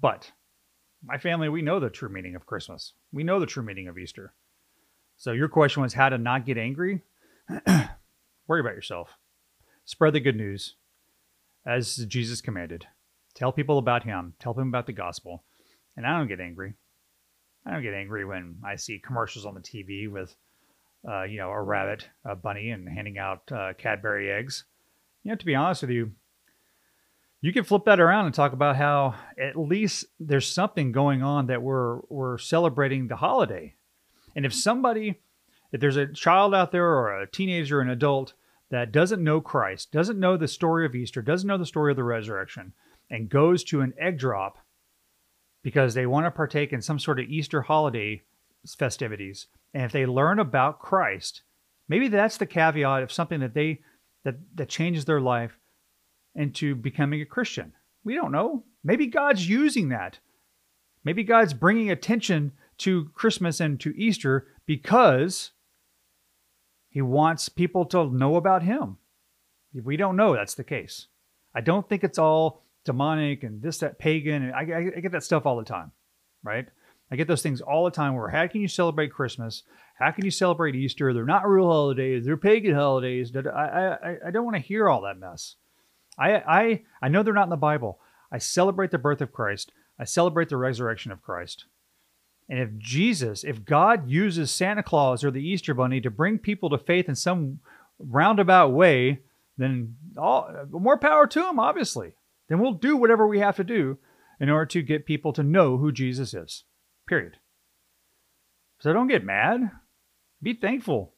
But 0.00 0.32
my 1.04 1.18
family, 1.18 1.48
we 1.48 1.62
know 1.62 1.78
the 1.78 1.90
true 1.90 2.08
meaning 2.08 2.34
of 2.34 2.46
Christmas. 2.46 2.94
We 3.12 3.22
know 3.22 3.38
the 3.38 3.46
true 3.46 3.62
meaning 3.62 3.88
of 3.88 3.98
Easter. 3.98 4.32
So 5.16 5.32
your 5.32 5.48
question 5.48 5.82
was 5.82 5.94
how 5.94 6.08
to 6.08 6.18
not 6.18 6.46
get 6.46 6.58
angry? 6.58 7.02
Worry 8.46 8.60
about 8.60 8.74
yourself. 8.74 9.10
Spread 9.84 10.14
the 10.14 10.20
good 10.20 10.36
news 10.36 10.74
as 11.66 11.96
Jesus 11.96 12.40
commanded. 12.40 12.86
Tell 13.34 13.52
people 13.52 13.78
about 13.78 14.04
him. 14.04 14.34
Tell 14.38 14.54
them 14.54 14.68
about 14.68 14.86
the 14.86 14.92
gospel. 14.92 15.44
And 15.96 16.06
I 16.06 16.16
don't 16.16 16.28
get 16.28 16.40
angry. 16.40 16.74
I 17.66 17.72
don't 17.72 17.82
get 17.82 17.94
angry 17.94 18.24
when 18.24 18.56
I 18.64 18.76
see 18.76 18.98
commercials 18.98 19.46
on 19.46 19.54
the 19.54 19.60
TV 19.60 20.10
with, 20.10 20.34
uh, 21.08 21.24
you 21.24 21.38
know, 21.38 21.50
a 21.50 21.62
rabbit, 21.62 22.08
a 22.24 22.34
bunny, 22.34 22.70
and 22.70 22.88
handing 22.88 23.18
out 23.18 23.50
uh, 23.52 23.74
Cadbury 23.76 24.30
eggs. 24.30 24.64
You 25.22 25.30
know, 25.30 25.36
to 25.36 25.44
be 25.46 25.54
honest 25.54 25.82
with 25.82 25.90
you, 25.90 26.12
you 27.42 27.52
can 27.52 27.64
flip 27.64 27.84
that 27.86 28.00
around 28.00 28.26
and 28.26 28.34
talk 28.34 28.52
about 28.52 28.76
how 28.76 29.14
at 29.38 29.56
least 29.56 30.06
there's 30.18 30.50
something 30.50 30.92
going 30.92 31.22
on 31.22 31.46
that 31.46 31.62
we're 31.62 32.00
we're 32.08 32.38
celebrating 32.38 33.08
the 33.08 33.16
holiday. 33.16 33.74
And 34.36 34.46
if 34.46 34.54
somebody, 34.54 35.20
if 35.72 35.80
there's 35.80 35.96
a 35.96 36.12
child 36.12 36.54
out 36.54 36.72
there 36.72 36.86
or 36.86 37.20
a 37.20 37.30
teenager, 37.30 37.80
an 37.80 37.90
adult 37.90 38.34
that 38.70 38.92
doesn't 38.92 39.24
know 39.24 39.40
Christ, 39.40 39.90
doesn't 39.90 40.20
know 40.20 40.36
the 40.36 40.48
story 40.48 40.86
of 40.86 40.94
Easter, 40.94 41.22
doesn't 41.22 41.48
know 41.48 41.58
the 41.58 41.66
story 41.66 41.92
of 41.92 41.96
the 41.96 42.04
resurrection, 42.04 42.72
and 43.10 43.28
goes 43.28 43.64
to 43.64 43.80
an 43.80 43.94
egg 43.98 44.18
drop 44.18 44.58
because 45.62 45.94
they 45.94 46.06
want 46.06 46.26
to 46.26 46.30
partake 46.30 46.72
in 46.72 46.82
some 46.82 46.98
sort 46.98 47.20
of 47.20 47.28
Easter 47.28 47.62
holiday 47.62 48.22
festivities, 48.78 49.46
and 49.74 49.84
if 49.84 49.92
they 49.92 50.06
learn 50.06 50.38
about 50.38 50.80
Christ, 50.80 51.42
maybe 51.88 52.08
that's 52.08 52.36
the 52.36 52.46
caveat 52.46 53.02
of 53.02 53.12
something 53.12 53.40
that 53.40 53.54
they 53.54 53.80
that 54.24 54.36
that 54.54 54.68
changes 54.68 55.04
their 55.04 55.20
life 55.20 55.58
into 56.34 56.74
becoming 56.74 57.20
a 57.20 57.26
Christian. 57.26 57.72
We 58.04 58.14
don't 58.14 58.32
know. 58.32 58.64
Maybe 58.82 59.06
God's 59.06 59.48
using 59.48 59.88
that. 59.90 60.18
Maybe 61.04 61.24
God's 61.24 61.54
bringing 61.54 61.90
attention 61.90 62.52
to 62.78 63.10
Christmas 63.14 63.60
and 63.60 63.78
to 63.80 63.96
Easter 63.96 64.46
because 64.66 65.52
he 66.88 67.02
wants 67.02 67.48
people 67.48 67.84
to 67.86 68.10
know 68.10 68.36
about 68.36 68.62
him. 68.62 68.98
We 69.72 69.96
don't 69.96 70.16
know 70.16 70.34
that's 70.34 70.54
the 70.54 70.64
case. 70.64 71.06
I 71.54 71.60
don't 71.60 71.88
think 71.88 72.04
it's 72.04 72.18
all 72.18 72.62
demonic 72.84 73.42
and 73.42 73.62
this, 73.62 73.78
that, 73.78 73.98
pagan. 73.98 74.42
And 74.44 74.54
I, 74.54 74.92
I, 74.96 75.00
get 75.00 75.12
that 75.12 75.24
stuff 75.24 75.46
all 75.46 75.56
the 75.56 75.64
time, 75.64 75.92
right? 76.42 76.66
I 77.10 77.16
get 77.16 77.28
those 77.28 77.42
things 77.42 77.60
all 77.60 77.84
the 77.84 77.90
time 77.90 78.14
where 78.14 78.28
how 78.28 78.46
can 78.46 78.60
you 78.60 78.68
celebrate 78.68 79.12
Christmas? 79.12 79.64
How 79.98 80.12
can 80.12 80.24
you 80.24 80.30
celebrate 80.30 80.74
Easter? 80.74 81.12
They're 81.12 81.24
not 81.24 81.48
real 81.48 81.66
holidays. 81.66 82.24
They're 82.24 82.36
pagan 82.36 82.74
holidays. 82.74 83.32
I, 83.36 83.40
I, 83.50 84.16
I 84.26 84.30
don't 84.30 84.44
want 84.44 84.56
to 84.56 84.62
hear 84.62 84.88
all 84.88 85.02
that 85.02 85.18
mess. 85.18 85.56
I, 86.18 86.36
I, 86.36 86.82
I 87.02 87.08
know 87.08 87.22
they're 87.22 87.34
not 87.34 87.44
in 87.44 87.50
the 87.50 87.56
Bible. 87.56 87.98
I 88.32 88.38
celebrate 88.38 88.90
the 88.90 88.98
birth 88.98 89.20
of 89.20 89.32
Christ. 89.32 89.72
I 89.98 90.04
celebrate 90.04 90.48
the 90.48 90.56
resurrection 90.56 91.12
of 91.12 91.22
Christ. 91.22 91.66
And 92.48 92.58
if 92.58 92.78
Jesus, 92.78 93.44
if 93.44 93.64
God 93.64 94.10
uses 94.10 94.50
Santa 94.50 94.82
Claus 94.82 95.22
or 95.22 95.30
the 95.30 95.46
Easter 95.46 95.74
Bunny 95.74 96.00
to 96.00 96.10
bring 96.10 96.38
people 96.38 96.70
to 96.70 96.78
faith 96.78 97.08
in 97.08 97.14
some 97.14 97.60
roundabout 97.98 98.68
way, 98.68 99.20
then 99.56 99.96
all 100.16 100.50
more 100.70 100.98
power 100.98 101.26
to 101.28 101.48
him, 101.48 101.58
obviously. 101.60 102.14
Then 102.50 102.58
we'll 102.58 102.72
do 102.72 102.96
whatever 102.96 103.26
we 103.26 103.38
have 103.38 103.56
to 103.56 103.64
do 103.64 103.96
in 104.40 104.50
order 104.50 104.66
to 104.66 104.82
get 104.82 105.06
people 105.06 105.32
to 105.32 105.42
know 105.42 105.78
who 105.78 105.92
Jesus 105.92 106.34
is. 106.34 106.64
Period. 107.06 107.38
So 108.80 108.92
don't 108.92 109.08
get 109.08 109.24
mad. 109.24 109.70
Be 110.42 110.54
thankful. 110.54 111.14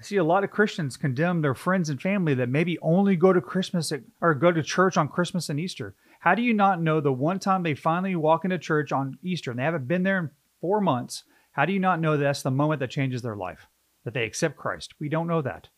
I 0.00 0.02
see 0.02 0.16
a 0.16 0.24
lot 0.24 0.44
of 0.44 0.50
Christians 0.50 0.96
condemn 0.96 1.42
their 1.42 1.54
friends 1.54 1.90
and 1.90 2.00
family 2.00 2.32
that 2.34 2.48
maybe 2.48 2.78
only 2.80 3.16
go 3.16 3.32
to 3.32 3.40
Christmas 3.40 3.92
or 4.20 4.34
go 4.34 4.50
to 4.50 4.62
church 4.62 4.96
on 4.96 5.08
Christmas 5.08 5.50
and 5.50 5.60
Easter. 5.60 5.94
How 6.20 6.34
do 6.34 6.42
you 6.42 6.54
not 6.54 6.80
know 6.80 7.00
the 7.00 7.12
one 7.12 7.38
time 7.38 7.62
they 7.62 7.74
finally 7.74 8.16
walk 8.16 8.44
into 8.44 8.58
church 8.58 8.92
on 8.92 9.18
Easter 9.22 9.50
and 9.50 9.60
they 9.60 9.64
haven't 9.64 9.88
been 9.88 10.04
there 10.04 10.18
in 10.18 10.30
four 10.60 10.80
months? 10.80 11.24
How 11.52 11.66
do 11.66 11.72
you 11.72 11.80
not 11.80 12.00
know 12.00 12.16
that's 12.16 12.42
the 12.42 12.50
moment 12.50 12.80
that 12.80 12.90
changes 12.90 13.20
their 13.20 13.36
life, 13.36 13.66
that 14.04 14.14
they 14.14 14.24
accept 14.24 14.56
Christ? 14.56 14.94
We 15.00 15.08
don't 15.08 15.26
know 15.26 15.42
that. 15.42 15.68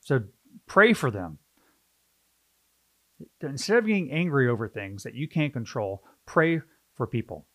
So 0.00 0.22
pray 0.66 0.94
for 0.94 1.10
them. 1.10 1.38
Instead 3.40 3.78
of 3.78 3.86
getting 3.86 4.12
angry 4.12 4.48
over 4.48 4.68
things 4.68 5.02
that 5.02 5.14
you 5.14 5.28
can't 5.28 5.52
control, 5.52 6.02
pray 6.26 6.60
for 6.94 7.06
people. 7.06 7.46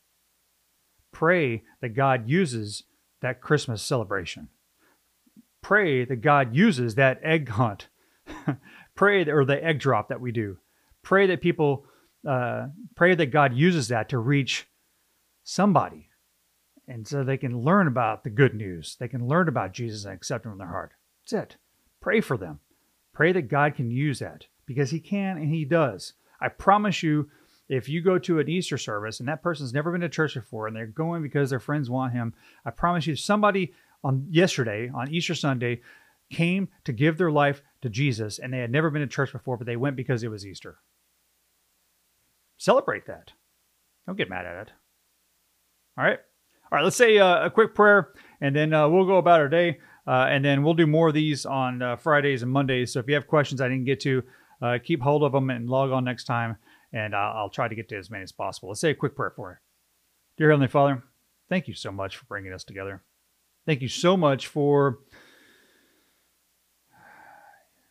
Pray 1.11 1.63
that 1.81 1.89
God 1.89 2.27
uses 2.27 2.83
that 3.21 3.41
Christmas 3.41 3.81
celebration. 3.81 4.49
Pray 5.61 6.03
that 6.05 6.17
God 6.17 6.55
uses 6.55 6.95
that 6.95 7.19
egg 7.23 7.49
hunt. 7.49 7.87
pray 8.95 9.23
that, 9.23 9.31
or 9.31 9.45
the 9.45 9.63
egg 9.63 9.79
drop 9.79 10.09
that 10.09 10.19
we 10.19 10.31
do. 10.31 10.57
Pray 11.01 11.27
that 11.27 11.41
people 11.41 11.85
uh, 12.27 12.67
pray 12.95 13.15
that 13.15 13.27
God 13.27 13.53
uses 13.53 13.89
that 13.89 14.09
to 14.09 14.17
reach 14.17 14.67
somebody. 15.43 16.09
And 16.87 17.07
so 17.07 17.23
they 17.23 17.37
can 17.37 17.57
learn 17.57 17.87
about 17.87 18.23
the 18.23 18.29
good 18.29 18.53
news. 18.53 18.97
They 18.99 19.07
can 19.07 19.27
learn 19.27 19.47
about 19.47 19.73
Jesus 19.73 20.03
and 20.03 20.13
accept 20.13 20.45
him 20.45 20.51
in 20.51 20.57
their 20.57 20.67
heart. 20.67 20.91
That's 21.29 21.43
it. 21.43 21.57
Pray 22.01 22.19
for 22.19 22.37
them. 22.37 22.59
Pray 23.13 23.31
that 23.31 23.43
God 23.43 23.75
can 23.75 23.89
use 23.89 24.19
that 24.19 24.47
because 24.65 24.91
he 24.91 24.99
can 24.99 25.37
and 25.37 25.49
he 25.49 25.65
does. 25.65 26.13
I 26.39 26.49
promise 26.49 27.03
you, 27.03 27.29
if 27.69 27.87
you 27.87 28.01
go 28.01 28.19
to 28.19 28.39
an 28.39 28.49
Easter 28.49 28.77
service 28.77 29.19
and 29.19 29.29
that 29.29 29.41
person's 29.41 29.73
never 29.73 29.91
been 29.91 30.01
to 30.01 30.09
church 30.09 30.33
before 30.33 30.67
and 30.67 30.75
they're 30.75 30.85
going 30.85 31.23
because 31.23 31.49
their 31.49 31.59
friends 31.59 31.89
want 31.89 32.13
him, 32.13 32.33
I 32.65 32.71
promise 32.71 33.07
you, 33.07 33.15
somebody 33.15 33.73
on 34.03 34.27
yesterday, 34.29 34.91
on 34.93 35.09
Easter 35.09 35.33
Sunday, 35.33 35.81
came 36.29 36.67
to 36.83 36.91
give 36.91 37.17
their 37.17 37.31
life 37.31 37.61
to 37.81 37.89
Jesus 37.89 38.39
and 38.39 38.53
they 38.53 38.59
had 38.59 38.71
never 38.71 38.89
been 38.89 39.01
to 39.01 39.07
church 39.07 39.31
before, 39.31 39.57
but 39.57 39.65
they 39.65 39.77
went 39.77 39.95
because 39.95 40.23
it 40.23 40.29
was 40.29 40.45
Easter. 40.45 40.77
Celebrate 42.57 43.05
that. 43.07 43.31
Don't 44.05 44.17
get 44.17 44.29
mad 44.29 44.45
at 44.45 44.67
it. 44.67 44.73
All 45.97 46.03
right. 46.03 46.19
All 46.71 46.77
right. 46.77 46.83
Let's 46.83 46.95
say 46.95 47.17
uh, 47.17 47.45
a 47.45 47.49
quick 47.49 47.73
prayer 47.73 48.09
and 48.41 48.55
then 48.55 48.73
uh, 48.73 48.89
we'll 48.89 49.05
go 49.05 49.17
about 49.17 49.39
our 49.39 49.49
day. 49.49 49.79
Uh, 50.05 50.27
and 50.29 50.43
then 50.43 50.63
we'll 50.63 50.73
do 50.73 50.87
more 50.87 51.07
of 51.07 51.13
these 51.13 51.45
on 51.45 51.81
uh, 51.81 51.95
Fridays 51.95 52.43
and 52.43 52.51
Mondays. 52.51 52.91
So 52.91 52.99
if 52.99 53.07
you 53.07 53.13
have 53.13 53.25
questions 53.25 53.61
I 53.61 53.69
didn't 53.69 53.85
get 53.85 54.01
to, 54.01 54.21
uh, 54.63 54.79
keep 54.81 55.01
hold 55.01 55.23
of 55.23 55.33
them 55.33 55.49
and 55.49 55.69
log 55.69 55.91
on 55.91 56.05
next 56.05 56.23
time. 56.23 56.55
And 56.93 57.13
I'll, 57.13 57.37
I'll 57.37 57.49
try 57.49 57.67
to 57.67 57.75
get 57.75 57.89
to 57.89 57.97
as 57.97 58.09
many 58.09 58.23
as 58.23 58.31
possible. 58.31 58.69
Let's 58.69 58.81
say 58.81 58.91
a 58.91 58.95
quick 58.95 59.15
prayer 59.15 59.33
for 59.35 59.51
you. 59.51 59.57
Dear 60.37 60.51
Heavenly 60.51 60.69
Father, 60.69 61.03
thank 61.49 61.67
you 61.67 61.73
so 61.73 61.91
much 61.91 62.15
for 62.15 62.25
bringing 62.25 62.53
us 62.53 62.63
together. 62.63 63.03
Thank 63.65 63.81
you 63.81 63.87
so 63.87 64.15
much 64.15 64.47
for 64.47 64.99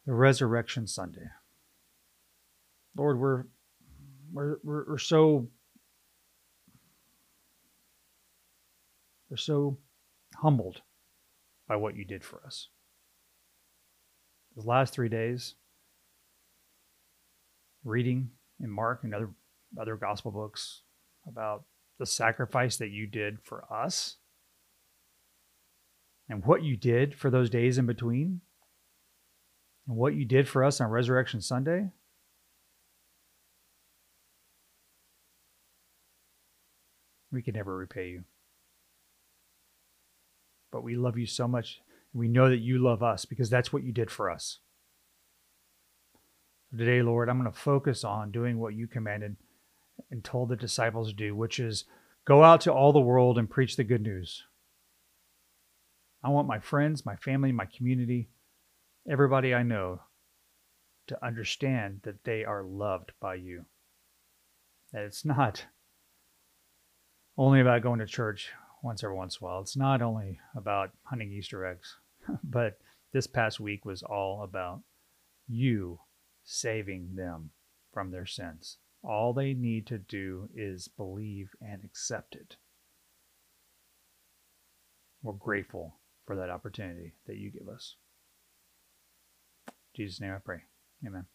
the 0.06 0.14
Resurrection 0.14 0.86
Sunday. 0.86 1.28
Lord, 2.96 3.18
we're 3.18 3.44
we're, 4.32 4.56
we're, 4.62 4.84
we're 4.88 4.98
so 4.98 5.48
we're 9.28 9.36
so 9.36 9.78
humbled 10.36 10.80
by 11.68 11.76
what 11.76 11.96
you 11.96 12.04
did 12.04 12.24
for 12.24 12.42
us. 12.46 12.68
The 14.56 14.62
last 14.62 14.92
three 14.92 15.08
days, 15.08 15.54
reading 17.84 18.30
in 18.60 18.70
Mark 18.70 19.00
and 19.04 19.14
other 19.14 19.30
other 19.80 19.96
gospel 19.96 20.30
books 20.30 20.82
about 21.26 21.64
the 21.98 22.06
sacrifice 22.06 22.76
that 22.76 22.90
you 22.90 23.06
did 23.06 23.38
for 23.42 23.64
us 23.72 24.16
and 26.28 26.44
what 26.44 26.62
you 26.62 26.76
did 26.76 27.14
for 27.14 27.30
those 27.30 27.50
days 27.50 27.78
in 27.78 27.86
between. 27.86 28.40
and 29.86 29.96
what 29.96 30.14
you 30.14 30.24
did 30.24 30.48
for 30.48 30.64
us 30.64 30.80
on 30.80 30.90
Resurrection 30.90 31.40
Sunday, 31.40 31.90
we 37.30 37.42
can 37.42 37.54
never 37.54 37.76
repay 37.76 38.10
you. 38.10 38.24
But 40.70 40.84
we 40.84 40.96
love 40.96 41.18
you 41.18 41.26
so 41.26 41.48
much. 41.48 41.80
And 42.12 42.20
we 42.20 42.28
know 42.28 42.48
that 42.48 42.58
you 42.58 42.78
love 42.78 43.02
us 43.02 43.24
because 43.24 43.50
that's 43.50 43.72
what 43.72 43.82
you 43.82 43.92
did 43.92 44.10
for 44.10 44.30
us. 44.30 44.58
Today, 46.76 47.02
Lord, 47.02 47.28
I'm 47.28 47.38
going 47.38 47.52
to 47.52 47.58
focus 47.58 48.02
on 48.02 48.30
doing 48.30 48.58
what 48.58 48.74
you 48.74 48.86
commanded 48.86 49.36
and 50.10 50.24
told 50.24 50.48
the 50.48 50.56
disciples 50.56 51.10
to 51.10 51.14
do, 51.14 51.36
which 51.36 51.58
is 51.58 51.84
go 52.24 52.42
out 52.42 52.62
to 52.62 52.72
all 52.72 52.94
the 52.94 53.00
world 53.00 53.36
and 53.36 53.50
preach 53.50 53.76
the 53.76 53.84
good 53.84 54.00
news. 54.00 54.44
I 56.24 56.30
want 56.30 56.48
my 56.48 56.60
friends, 56.60 57.04
my 57.04 57.16
family, 57.16 57.52
my 57.52 57.66
community, 57.66 58.30
everybody 59.10 59.54
I 59.54 59.62
know 59.62 60.00
to 61.08 61.24
understand 61.24 62.00
that 62.04 62.24
they 62.24 62.42
are 62.42 62.62
loved 62.62 63.12
by 63.20 63.34
you. 63.34 63.66
That 64.94 65.02
it's 65.02 65.26
not 65.26 65.66
only 67.36 67.60
about 67.60 67.82
going 67.82 67.98
to 67.98 68.06
church 68.06 68.50
once 68.82 69.04
every 69.04 69.16
once 69.16 69.36
in 69.36 69.44
a 69.44 69.46
while. 69.46 69.60
It's 69.60 69.76
not 69.76 70.00
only 70.00 70.40
about 70.56 70.92
hunting 71.02 71.32
Easter 71.32 71.66
eggs, 71.66 71.96
but 72.44 72.78
this 73.12 73.26
past 73.26 73.60
week 73.60 73.84
was 73.84 74.02
all 74.02 74.42
about 74.42 74.80
you 75.46 75.98
saving 76.52 77.14
them 77.16 77.50
from 77.92 78.10
their 78.10 78.26
sins. 78.26 78.78
All 79.02 79.32
they 79.32 79.54
need 79.54 79.86
to 79.88 79.98
do 79.98 80.48
is 80.54 80.88
believe 80.88 81.50
and 81.60 81.82
accept 81.84 82.34
it. 82.34 82.56
We're 85.22 85.32
grateful 85.32 85.96
for 86.26 86.36
that 86.36 86.50
opportunity 86.50 87.14
that 87.26 87.36
you 87.36 87.50
give 87.50 87.68
us. 87.68 87.96
In 89.68 90.04
Jesus' 90.04 90.20
name 90.20 90.32
I 90.32 90.38
pray. 90.38 90.62
Amen. 91.06 91.26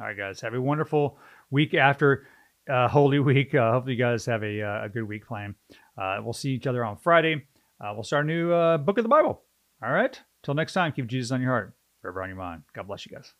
All 0.00 0.06
right, 0.06 0.16
guys. 0.16 0.40
Have 0.40 0.54
a 0.54 0.60
wonderful 0.60 1.18
week 1.50 1.74
after 1.74 2.26
uh, 2.68 2.88
Holy 2.88 3.18
Week. 3.18 3.54
Uh, 3.54 3.72
hopefully, 3.72 3.94
you 3.94 3.98
guys 3.98 4.26
have 4.26 4.42
a, 4.42 4.62
uh, 4.62 4.84
a 4.84 4.88
good 4.88 5.04
week 5.04 5.26
plan. 5.26 5.54
Uh, 5.96 6.18
we'll 6.22 6.32
see 6.32 6.50
each 6.50 6.66
other 6.66 6.84
on 6.84 6.96
Friday. 6.96 7.46
Uh, 7.80 7.92
we'll 7.94 8.02
start 8.02 8.24
a 8.24 8.28
new 8.28 8.48
book 8.78 8.98
of 8.98 9.04
the 9.04 9.08
Bible. 9.08 9.42
All 9.82 9.92
right. 9.92 10.20
Till 10.42 10.54
next 10.54 10.72
time, 10.72 10.92
keep 10.92 11.06
Jesus 11.06 11.30
on 11.30 11.40
your 11.40 11.50
heart, 11.50 11.74
forever 12.02 12.22
on 12.22 12.28
your 12.28 12.38
mind. 12.38 12.62
God 12.74 12.86
bless 12.86 13.06
you 13.06 13.16
guys. 13.16 13.32